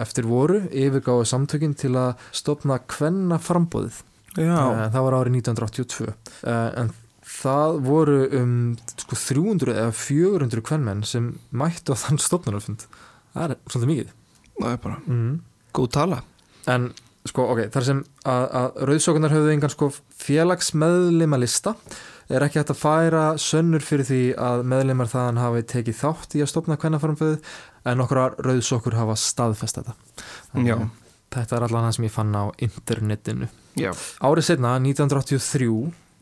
eftir 0.00 0.24
voru 0.30 0.62
yfirgáðu 0.72 1.26
samtökin 1.28 1.74
til 1.76 1.90
að 2.00 2.14
stopna 2.32 2.78
kvenna 2.88 3.36
frambóðið. 3.42 3.98
já, 4.36 4.56
Uh, 4.56 4.86
það 4.92 5.04
var 5.08 5.14
árið 5.18 5.36
1982 5.42 6.06
uh, 6.06 6.70
en 6.80 6.90
það 7.26 7.78
voru 7.84 8.16
um 8.38 8.54
sko 8.96 9.16
300 9.18 9.74
eða 9.74 9.92
400 9.96 10.62
kvennmenn 10.70 11.02
sem 11.04 11.32
mættu 11.52 11.92
á 11.92 11.96
þann 12.00 12.20
stopnaröfund. 12.22 12.84
Það 13.34 13.50
er 13.50 13.56
svolítið 13.66 13.90
mikið. 13.92 14.10
það 14.60 14.72
er 14.72 14.80
bara 14.86 14.98
Mm. 15.06 15.40
góð 15.74 15.90
tala 15.92 16.22
En 16.66 16.92
sko, 17.30 17.46
ok, 17.52 17.62
þar 17.74 17.86
sem 17.88 18.02
að, 18.24 18.44
að 18.60 18.82
rauðsókunar 18.90 19.34
höfðu 19.34 19.54
engan 19.54 19.72
sko 19.72 19.90
félagsmeðlima 20.24 21.38
lista 21.40 21.74
er 22.32 22.42
ekki 22.42 22.58
hægt 22.60 22.72
að 22.74 22.80
færa 22.80 23.24
sönnur 23.38 23.84
fyrir 23.86 24.06
því 24.08 24.20
að 24.42 24.62
meðlimar 24.66 25.10
þaðan 25.10 25.42
hafi 25.42 25.64
tekið 25.74 25.98
þátt 26.00 26.34
í 26.34 26.42
að 26.42 26.50
stopna 26.50 26.78
kvennafarmföðu 26.82 27.38
en 27.86 28.02
okkur 28.02 28.22
rauðsókur 28.42 28.96
hafa 28.98 29.14
staðfest 29.20 29.78
þetta. 29.78 29.94
Þannig 30.52 30.88
Þetta 31.36 31.56
er 31.56 31.64
allan 31.66 31.86
það 31.88 31.94
sem 31.96 32.06
ég 32.06 32.14
fann 32.14 32.36
á 32.38 32.44
internetinu. 32.64 33.48
já, 33.76 33.90
Árið 34.24 34.46
setna, 34.46 34.76
1983, 34.80 35.68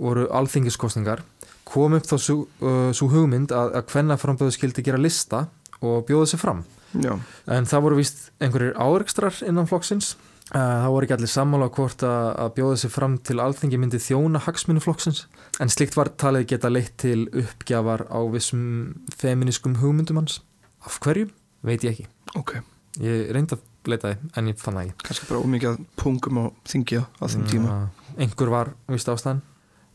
voru 0.01 0.25
alþingiskostningar, 0.33 1.23
kom 1.69 1.95
upp 1.95 2.09
þá 2.09 2.14
svo, 2.19 2.37
uh, 2.64 2.90
hugmynd 3.12 3.53
að, 3.55 3.77
að 3.79 3.87
kvennafarmföðu 3.93 4.57
skildi 4.57 4.85
gera 4.85 4.99
lista 4.99 5.47
og 5.81 6.07
bjóða 6.09 6.33
sér 6.33 6.43
fram. 6.43 6.64
já, 6.99 7.14
En 7.47 7.69
það 7.69 7.85
voru 7.87 8.01
vist 8.01 8.31
einhverjir 8.40 8.75
áreikstrar 8.81 9.38
innan 9.47 9.69
flokksins. 9.71 10.17
Uh, 10.55 10.61
Það 10.85 10.90
voru 10.95 11.07
ekki 11.09 11.14
allir 11.17 11.33
sammála 11.33 11.67
hvort 11.75 12.03
að, 12.07 12.51
bjóða 12.55 12.77
sig 12.85 12.93
fram 12.95 13.17
til 13.27 13.40
alþingi 13.43 13.79
myndi 13.83 13.99
þjóna 13.99 14.38
hagsmunni 14.45 14.83
flokksins. 14.85 15.25
En 15.62 15.73
slikt 15.73 15.97
var 15.99 16.12
talið 16.21 16.47
geta 16.53 16.71
leitt 16.71 16.95
til 17.03 17.25
uppgjafar 17.35 18.07
á 18.07 18.21
vissum 18.31 18.95
feminískum 19.19 19.81
hugmyndum 19.83 20.21
hans. 20.23 20.40
Af 20.87 21.01
hverju? 21.03 21.27
Veit 21.67 21.83
ég 21.83 21.97
ekki. 21.97 22.07
ok 22.38 22.55
Ég 23.03 23.33
reyndi 23.35 23.57
að 23.57 23.64
leita 23.90 24.12
því, 24.12 24.29
en 24.38 24.49
ég 24.53 24.61
fann 24.62 24.77
það 24.79 24.85
ekki. 24.87 25.05
kannski 25.09 25.27
bara 25.33 25.43
ómikið 25.43 25.81
pungum 25.99 26.38
á 26.38 26.45
þingja 26.71 27.03
á 27.19 27.25
þeim 27.27 27.45
tíma 27.51 27.79
einhver 28.23 28.53
var 28.53 28.71
vist 28.87 29.11
ástæðan. 29.11 29.40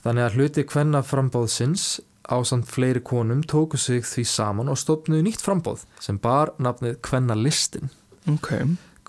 Þannig 0.03 0.25
að 0.25 0.35
hluti 0.35 0.65
kvenna 0.67 1.01
frambóðsins 1.07 1.85
á 2.27 2.35
samt 2.43 2.67
fleiri 2.67 2.99
konum 2.99 3.41
tóku 3.47 3.79
sig 3.79 4.03
því 4.03 4.25
saman 4.27 4.69
og 4.71 4.77
stopnuðu 4.79 5.23
nýtt 5.25 5.43
frambóð 5.45 5.85
sem 6.03 6.19
bar 6.19 6.51
nafnið 6.59 6.99
kvennalistin. 7.07 7.89
ok, 8.27 8.51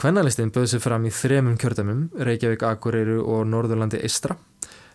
Kvennalistin 0.01 0.49
bauð 0.49 0.71
sér 0.73 0.81
fram 0.81 1.05
í 1.05 1.11
þremum 1.13 1.59
kjördæmum, 1.61 2.07
Reykjavík, 2.25 2.63
Akureyru 2.65 3.19
og 3.21 3.43
Norðurlandi 3.53 3.99
Eistra, 4.01 4.39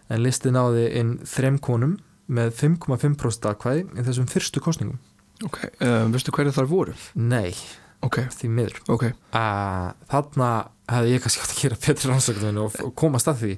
en 0.10 0.24
listin 0.26 0.56
náði 0.58 0.88
inn 0.98 1.12
þrem 1.30 1.60
konum 1.62 2.00
með 2.26 2.56
5,5% 2.58 3.46
aðkvæði 3.52 3.84
í 3.86 4.06
þessum 4.08 4.26
fyrstu 4.32 4.64
kostningum. 4.66 4.98
ok 5.46 5.60
uh, 5.68 6.08
veistu 6.10 6.34
hverju 6.34 6.56
þar 6.56 6.70
voru? 6.72 6.96
Nei, 7.14 7.54
ok, 8.02 8.24
því 8.34 8.50
miður. 8.50 8.82
ok 8.90 9.06
Uh, 9.36 9.92
þarna 10.10 10.50
hefði 10.90 11.14
ég 11.14 11.22
kannski 11.22 11.44
átt 11.44 11.54
að 11.54 11.62
gera 11.62 11.80
betri 11.86 12.10
rannsóknum 12.10 12.60
og, 12.64 12.82
og 12.88 12.94
komast 12.98 13.30
að 13.30 13.44
því. 13.44 13.54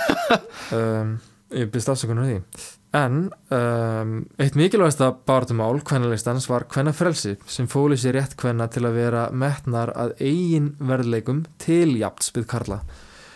um, 0.80 1.18
ég 1.54 1.70
byrst 1.70 1.94
afsökunar 1.94 2.32
því. 2.32 2.40
En 2.94 3.24
um, 3.50 4.12
eitt 4.38 4.54
mikilvægasta 4.54 5.08
báratumál 5.26 5.80
kvennalistans 5.82 6.46
var 6.46 6.68
kvennafrelsi 6.70 7.34
sem 7.50 7.66
fóli 7.66 7.98
sér 7.98 8.20
rétt 8.20 8.36
kvenna 8.38 8.68
til 8.70 8.84
að 8.86 9.00
vera 9.00 9.24
metnar 9.34 9.90
að 9.98 10.14
eigin 10.22 10.76
verðleikum 10.78 11.42
til 11.58 11.96
jafns 11.98 12.30
við 12.36 12.46
karla 12.52 12.84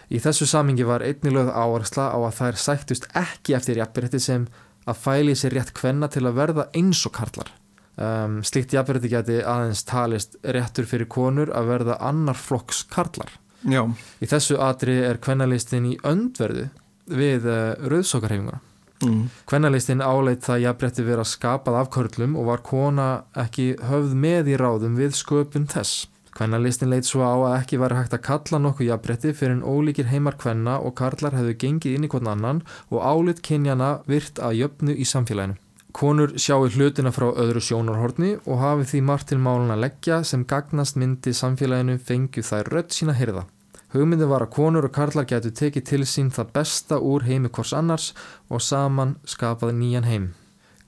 Í 0.09 0.21
þessu 0.25 0.47
samingi 0.49 0.87
var 0.89 1.05
einnig 1.05 1.35
lögð 1.35 1.51
áhersla 1.53 2.09
á 2.17 2.19
að 2.19 2.37
þær 2.39 2.59
sættust 2.63 3.09
ekki 3.19 3.55
eftir 3.59 3.81
jafnbyrti 3.83 4.21
sem 4.25 4.47
að 4.89 5.01
fæli 5.03 5.35
sér 5.37 5.59
rétt 5.59 5.75
kvenna 5.77 6.09
til 6.09 6.25
að 6.25 6.39
verða 6.39 6.65
eins 6.77 7.03
og 7.05 7.13
karlar. 7.19 7.51
Um, 7.99 8.39
slíkt 8.47 8.73
jafnbyrti 8.73 9.11
geti 9.13 9.37
aðeins 9.43 9.85
talist 9.85 10.39
réttur 10.57 10.89
fyrir 10.89 11.11
konur 11.13 11.53
að 11.53 11.69
verða 11.75 11.99
annar 12.09 12.41
flokks 12.41 12.87
karlar. 12.89 13.35
Já, 13.69 13.83
Í 14.23 14.31
þessu 14.31 14.57
atri 14.63 14.97
er 15.03 15.21
kvennalistin 15.21 15.91
í 15.91 15.99
öndverðu 16.07 16.69
við 17.13 17.45
uh, 17.51 17.75
rauðsókarhefinguna. 17.91 18.63
Mm. 19.05 19.25
Kvennalistin 19.49 20.05
áleit 20.05 20.45
það 20.47 20.63
jafnbretti 20.67 21.07
vera 21.07 21.25
skapað 21.27 21.81
af 21.81 21.91
körlum 21.95 22.37
og 22.39 22.49
var 22.51 22.63
kona 22.67 23.09
ekki 23.39 23.75
höfð 23.91 24.15
með 24.15 24.55
í 24.55 24.57
ráðum 24.61 24.97
við 24.99 25.17
sköpun 25.19 25.69
þess. 25.71 26.07
Kvennalistin 26.39 26.93
leit 26.93 27.07
svo 27.09 27.25
á 27.27 27.35
að 27.35 27.55
ekki 27.57 27.81
var 27.83 27.97
hægt 27.99 28.13
að 28.15 28.27
kalla 28.29 28.61
nokkuð 28.63 28.93
jafnbretti 28.93 29.33
fyrir 29.35 29.57
en 29.57 29.65
ólíkir 29.67 30.07
heimar 30.13 30.37
kvenna 30.39 30.77
og 30.79 30.95
karlar 31.01 31.35
hefðu 31.35 31.57
gengið 31.65 31.97
inn 31.97 32.07
í 32.07 32.11
hvern 32.13 32.31
annan 32.35 32.61
og 32.93 33.03
álit 33.03 33.43
kynjana 33.43 33.97
virt 34.07 34.39
að 34.39 34.61
jöfnu 34.61 34.95
í 34.95 35.09
samfélaginu. 35.09 35.59
Konur 35.99 36.37
sjáu 36.39 36.69
hlutina 36.71 37.11
frá 37.11 37.27
öðru 37.33 37.63
sjónarhorni 37.65 38.37
og 38.45 38.61
hafi 38.63 38.87
því 38.87 39.01
margt 39.09 39.33
til 39.33 39.41
málun 39.43 39.73
að 39.75 39.87
leggja 39.89 40.21
sem 40.23 40.45
gagnast 40.47 40.99
myndi 41.01 41.33
samfélaginu 41.35 41.99
fengju 41.99 42.45
þær 42.47 42.71
rödd 42.75 42.95
sína 42.95 43.17
hyrða. 43.19 43.49
Hugmyndin 43.95 44.29
var 44.29 44.45
að 44.45 44.53
konur 44.53 44.85
og 44.85 44.93
karlar 44.93 45.25
getur 45.29 45.55
tekið 45.57 45.85
til 45.89 46.03
sín 46.05 46.29
það 46.35 46.51
besta 46.59 46.99
úr 47.01 47.25
heimi 47.25 47.49
hvors 47.49 47.73
annars 47.73 48.11
og 48.53 48.61
saman 48.61 49.17
skapað 49.25 49.73
nýjan 49.79 50.09
heim. 50.09 50.27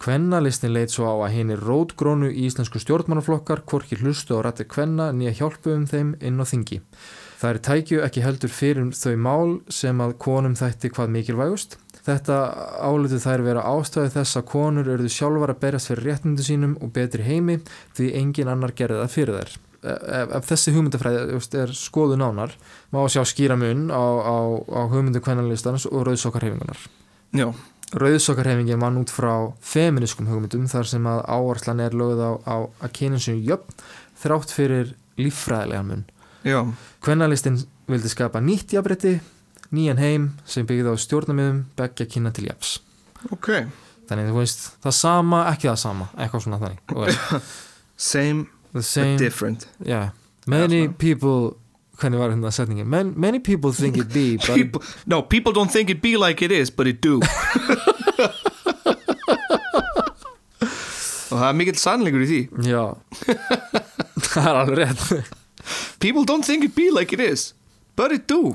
Kvennalistin 0.00 0.72
leit 0.72 0.92
svo 0.92 1.08
á 1.08 1.16
að 1.26 1.34
henni 1.34 1.56
rótgrónu 1.60 2.30
íslensku 2.44 2.80
stjórnmannaflokkar 2.80 3.60
hvorki 3.68 3.98
hlustu 4.00 4.36
á 4.36 4.40
rætti 4.44 4.64
kvenna 4.64 5.10
nýja 5.12 5.34
hjálpu 5.40 5.74
um 5.76 5.86
þeim 5.88 6.14
inn 6.24 6.40
á 6.40 6.44
þingi. 6.48 6.78
Það 7.40 7.50
er 7.50 7.60
tækju 7.68 8.02
ekki 8.04 8.24
heldur 8.24 8.52
fyrir 8.52 8.92
þau 8.96 9.16
mál 9.28 9.52
sem 9.68 10.00
að 10.00 10.16
konum 10.24 10.56
þætti 10.56 10.92
hvað 10.96 11.12
mikilvægust. 11.16 11.78
Þetta 12.04 12.36
álutu 12.84 13.20
þær 13.20 13.44
vera 13.44 13.64
ástöðu 13.64 14.12
þess 14.16 14.40
að 14.40 14.48
konur 14.52 14.88
eruðu 14.88 15.12
sjálfar 15.12 15.52
að 15.52 15.64
berjast 15.64 15.92
fyrir 15.92 16.08
réttindu 16.08 16.48
sínum 16.48 16.76
og 16.80 16.92
betri 16.96 17.24
heimi 17.24 17.60
því 17.96 18.12
engin 18.20 18.52
annar 18.52 18.76
gerði 18.76 19.02
það 19.04 19.16
fyrir 19.16 19.40
þær. 19.40 19.58
Ef, 19.80 20.32
ef 20.36 20.48
þessi 20.50 20.74
hugmyndafræði 20.74 21.38
er 21.56 21.70
skoðu 21.72 22.18
nánar 22.20 22.52
má 22.92 23.00
sjá 23.08 23.22
skýra 23.24 23.56
mun 23.56 23.86
á, 23.88 23.96
á, 23.96 24.36
á 24.60 24.80
hugmyndu 24.92 25.22
kvennalistans 25.24 25.86
og 25.88 26.04
rauðsokkarhefingunar. 26.08 26.76
já, 27.32 27.48
Rauðsokkarhefingin 27.90 28.78
mann 28.78 29.00
út 29.00 29.10
frá 29.10 29.50
feminiskum 29.64 30.28
hugmyndum 30.28 30.68
þar 30.70 30.86
sem 30.86 31.06
að 31.10 31.24
áherslan 31.26 31.80
er 31.82 31.96
lögð 31.96 32.20
á, 32.22 32.30
á 32.44 32.56
að 32.84 32.92
kynin 33.00 33.22
sem 33.24 33.40
jöfn 33.40 33.80
þrátt 34.20 34.52
fyrir 34.54 34.92
líffræðilega 35.18 35.82
mun. 35.88 36.04
já, 36.44 36.60
Kvennalistin 37.00 37.58
vildi 37.88 38.12
skapa 38.12 38.40
nýtt 38.44 38.76
jafnbreytti, 38.76 39.16
nýjan 39.72 39.98
heim 39.98 40.28
sem 40.44 40.68
byggði 40.68 40.92
á 40.92 40.96
stjórnamiðum 41.00 41.64
beggja 41.80 42.06
kynna 42.06 42.30
til 42.36 42.50
jafs. 42.52 42.78
ok 43.32 43.66
Þannig 44.10 44.26
þú 44.32 44.38
veist, 44.42 44.62
það 44.82 44.94
sama, 44.96 45.40
ekki 45.52 45.68
það 45.70 45.76
sama, 45.78 46.06
eitthvað 46.18 46.40
svona 46.42 46.56
þannig. 46.58 46.80
Og 46.98 47.44
Same 48.78 49.16
but 49.16 49.18
different 49.18 49.68
yeah. 49.84 50.10
Many 50.46 50.86
svona. 50.86 50.94
people, 50.98 51.56
hvernig 51.98 52.18
var 52.18 52.30
hérna 52.30 52.50
setningin? 52.50 52.86
Man, 52.86 53.12
many 53.16 53.38
people 53.40 53.72
think 53.72 53.96
it 53.96 54.12
be, 54.14 54.36
but 54.36 54.54
people, 54.54 54.82
No, 55.06 55.22
people 55.22 55.52
don't 55.52 55.70
think 55.72 55.90
it 55.90 56.02
be 56.02 56.16
like 56.16 56.44
it 56.44 56.52
is, 56.52 56.70
but 56.70 56.86
it 56.86 57.02
do 57.02 57.20
Og 61.30 61.38
það 61.38 61.48
er 61.48 61.58
mikill 61.58 61.78
sannleikur 61.78 62.24
í 62.24 62.28
því 62.30 62.40
já, 62.66 62.84
það 64.30 64.48
er 64.50 64.56
alveg 64.62 64.80
rétt. 64.80 65.34
People 66.02 66.24
don't 66.26 66.46
think 66.46 66.64
it 66.66 66.74
be 66.74 66.90
like 66.90 67.14
it 67.14 67.20
is, 67.22 67.52
but 67.96 68.12
it 68.12 68.26
do 68.26 68.54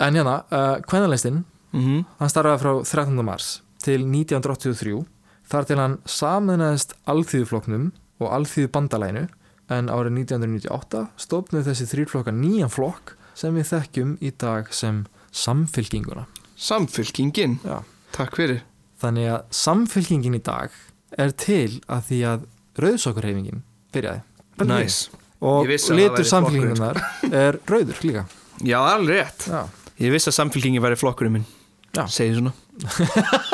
En 0.00 0.14
hérna, 0.14 0.42
uh, 0.52 0.76
kvennalistin, 0.86 1.44
mm 1.72 1.80
-hmm. 1.80 2.04
hann 2.18 2.28
starfaði 2.28 2.62
frá 2.62 2.72
13. 2.84 3.24
mars 3.24 3.62
til 3.82 4.04
1983 4.04 5.06
þar 5.50 5.64
til 5.64 5.78
hann 5.80 5.98
saminæðist 6.04 6.94
alþýðufloknum 7.06 7.90
og 8.18 8.32
alþýðu 8.34 8.70
bandalæinu 8.74 9.26
en 9.74 9.90
árið 9.92 10.16
1998 10.24 11.04
stofnuð 11.20 11.68
þessi 11.68 11.86
þrýrflokka 11.92 12.34
nýjan 12.34 12.72
flokk 12.72 13.14
sem 13.38 13.54
við 13.54 13.68
þekkjum 13.70 14.16
í 14.24 14.32
dag 14.40 14.72
sem 14.74 15.04
samfylkinguna. 15.30 16.24
Samfylkingin, 16.58 17.60
Já. 17.62 17.82
takk 18.16 18.34
fyrir 18.38 18.64
Þannig 18.98 19.28
að 19.30 19.42
samfylkingin 19.54 20.34
í 20.34 20.42
dag 20.42 20.74
er 21.14 21.30
til 21.38 21.78
að 21.86 22.08
því 22.08 22.18
að 22.32 22.46
rauðsokkurhefingin 22.82 23.62
byrjaði. 23.94 24.24
Nice 24.66 25.12
Og 25.38 25.68
litur 25.70 26.26
samfylkingunar 26.26 26.98
er 27.30 27.60
rauður 27.70 28.00
líka. 28.02 28.24
Já, 28.66 28.80
alveg 28.82 29.20
rétt 29.20 29.46
Já. 29.46 29.60
Ég 30.02 30.10
vissi 30.14 30.32
að 30.32 30.38
samfylkingin 30.40 30.82
væri 30.82 30.98
flokkurinn 30.98 31.36
minn 31.38 31.46
Já. 31.94 32.08
Segði 32.10 32.40
svona 32.40 32.52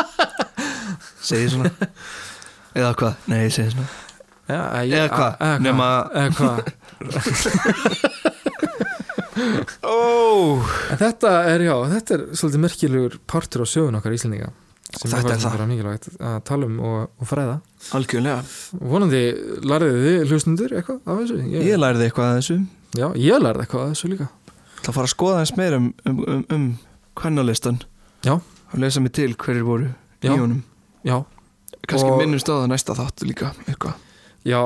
Segði 1.29 1.51
svona 1.53 1.73
Eða 2.75 2.95
hvað? 2.99 3.21
Nei, 3.29 3.39
ég 3.45 3.53
segi 3.55 3.75
svona 3.75 3.91
Já, 4.45 4.61
ég, 4.85 4.93
Eða 4.93 5.09
hvað? 5.15 5.33
Nema- 5.65 6.09
En 9.75 10.99
þetta 11.01 11.31
er, 11.51 11.65
já, 11.67 11.75
þetta 11.91 12.15
er 12.17 12.23
svolítið 12.39 12.63
merkilegur 12.65 13.17
partur 13.31 13.65
á 13.65 13.67
sögun 13.69 13.99
okkar 13.99 14.15
Íslendinga 14.17 14.51
sem 14.95 15.11
Þetta 15.11 15.33
er 15.35 15.41
það. 15.43 15.55
bara 15.57 15.67
mikilvægt 15.67 16.05
að 16.23 16.37
tala 16.47 16.69
um 16.69 16.77
og, 16.87 16.99
og 17.19 17.27
fræða. 17.27 17.57
Algjörlega. 17.99 18.45
Vonandi 18.79 19.23
lærið 19.67 19.97
þið 20.05 20.19
hlustundur 20.31 20.75
eitthvað 20.79 21.01
af 21.11 21.19
þessu? 21.23 21.39
Ég, 21.51 21.65
Ég 21.73 21.81
lærði 21.83 22.07
eitthvað 22.07 22.29
að 22.29 22.37
þessu. 22.39 22.59
Já, 23.01 23.07
ég 23.19 23.43
lærið 23.43 23.65
eitthvað 23.65 23.83
af 23.83 23.91
þessu 23.97 24.11
líka. 24.13 24.29
Það 24.85 24.95
fara 25.01 25.09
að 25.09 25.15
skoða 25.17 25.41
eins 25.43 25.55
meir 25.59 25.75
um, 25.81 25.89
um, 26.07 26.21
um, 26.31 26.45
um 26.55 26.69
kvennalistan 27.19 27.81
Já. 28.25 28.37
Og 28.39 28.77
lesa 28.85 29.03
mig 29.03 29.13
til 29.19 29.35
hverjir 29.35 29.67
voru 29.67 29.91
í 30.23 30.31
honum. 30.31 30.63
Já, 31.07 31.19
Kannski 31.85 32.15
minnumst 32.21 32.49
á 32.49 32.55
það 32.63 32.71
næsta 32.71 32.95
þátt 32.97 33.27
líka 33.27 33.51
eitthvað 33.67 33.99
já, 34.45 34.61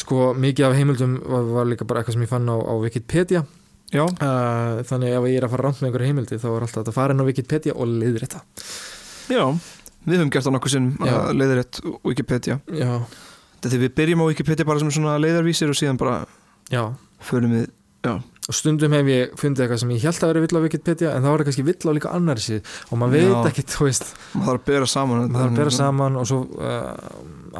sko 0.00 0.30
mikið 0.38 0.66
af 0.68 0.76
heimildum 0.78 1.16
var, 1.24 1.48
var 1.56 1.70
líka 1.70 1.86
bara 1.88 2.02
eitthvað 2.02 2.18
sem 2.18 2.24
ég 2.26 2.30
fann 2.32 2.48
á, 2.50 2.56
á 2.56 2.74
Wikipedia. 2.82 3.44
Já, 3.90 4.04
uh, 4.06 4.80
þannig 4.86 5.16
ef 5.16 5.24
ég 5.26 5.36
er 5.40 5.44
að 5.48 5.50
fara 5.56 5.64
rámt 5.66 5.80
með 5.82 5.88
einhverja 5.88 6.10
heimildi 6.12 6.36
þá 6.38 6.48
er 6.52 6.66
alltaf 6.68 6.90
að 6.92 6.94
fara 6.94 7.14
inn 7.16 7.22
á 7.22 7.26
Wikipedia 7.26 7.72
og 7.74 7.88
leiðir 7.90 8.22
þetta 8.22 8.42
já 9.34 9.42
Við 10.06 10.16
höfum 10.16 10.30
gert 10.32 10.46
það 10.46 10.54
nokkuð 10.54 10.72
sinn 10.72 10.86
Já. 10.96 11.10
að 11.12 11.32
leiðrétt 11.36 11.80
Wikipedia. 12.08 12.54
Já, 12.72 12.92
Þetta 13.60 13.72
því 13.74 13.80
við 13.82 13.90
byrjum 13.98 14.22
á 14.24 14.28
Wikipedia 14.30 14.64
bara 14.70 14.80
sem 14.80 14.92
svona 14.94 15.16
leiðarvísir 15.20 15.68
og 15.74 15.76
síðan 15.76 15.98
bara 16.00 16.14
já. 16.72 16.84
förum 17.20 17.52
við 17.58 17.66
og 18.50 18.56
stundum 18.58 18.94
hef 18.96 19.10
ég 19.10 19.34
fundið 19.38 19.64
eitthvað 19.64 19.82
sem 19.84 19.92
ég 19.94 20.06
held 20.08 20.24
að 20.26 20.32
vera 20.32 20.42
vill 20.44 20.58
á 20.58 20.64
Wikipedia 20.64 21.12
en 21.14 21.26
það 21.26 21.44
kannski 21.46 21.66
vill 21.68 21.78
á 21.86 21.92
líka 21.94 22.14
annari 22.16 22.42
síð 22.42 22.72
og 22.90 23.00
maður 23.00 23.28
veit 23.30 23.50
ekki, 23.52 23.66
þú 23.70 23.86
veist. 23.86 24.08
Maður 24.34 24.48
þarf 24.48 24.60
að 24.60 24.70
bera 24.72 24.88
saman 24.90 25.36
að 25.40 25.58
bera 25.60 25.74
saman 25.76 26.18
og 26.18 26.26
svo 26.30 26.40
uh, 26.58 26.88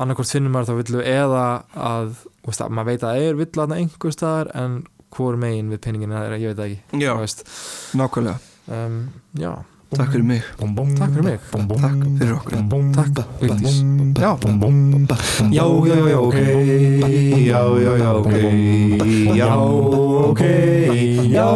annarkvort 0.02 0.34
finnum 0.34 0.56
maður 0.56 0.72
þá 0.72 0.80
villu 0.80 1.04
eða 1.06 1.44
að, 1.90 2.14
veist, 2.48 2.64
að 2.64 2.74
maður 2.78 2.90
veit 2.90 3.04
að 3.04 3.06
það 3.06 3.28
er 3.28 3.40
vill 3.40 3.64
aðna 3.64 3.80
einhver 3.84 4.16
staðar 4.16 4.52
en 4.58 4.80
hvor 5.14 5.38
megin 5.40 5.70
við 5.72 5.82
pinningin 5.86 6.14
er, 6.14 6.36
ég 6.38 6.54
veit 6.54 6.64
ekki 6.66 7.02
Já, 7.02 7.14
nákvæmlega. 7.98 8.38
Um, 8.70 9.00
já, 9.38 9.50
Takk 9.90 10.12
fyrir 10.12 10.22
mig 10.22 10.42
takk 10.94 11.10
fyrir 11.10 11.24
mig 11.24 11.38
Takk 11.82 12.02
fyrir 12.18 12.34
okkur 12.38 12.58
takk, 12.94 13.10
Vigdís 13.42 13.82
Já, 14.22 14.38
Já, 15.50 15.64
já, 15.86 15.96
já, 16.08 16.18
ok 16.20 16.36
Já, 17.42 17.60
já, 17.82 17.92
já, 17.98 18.12
ok 18.14 18.32
Já, 19.34 19.56
ok 19.58 20.42
Já, 21.34 21.46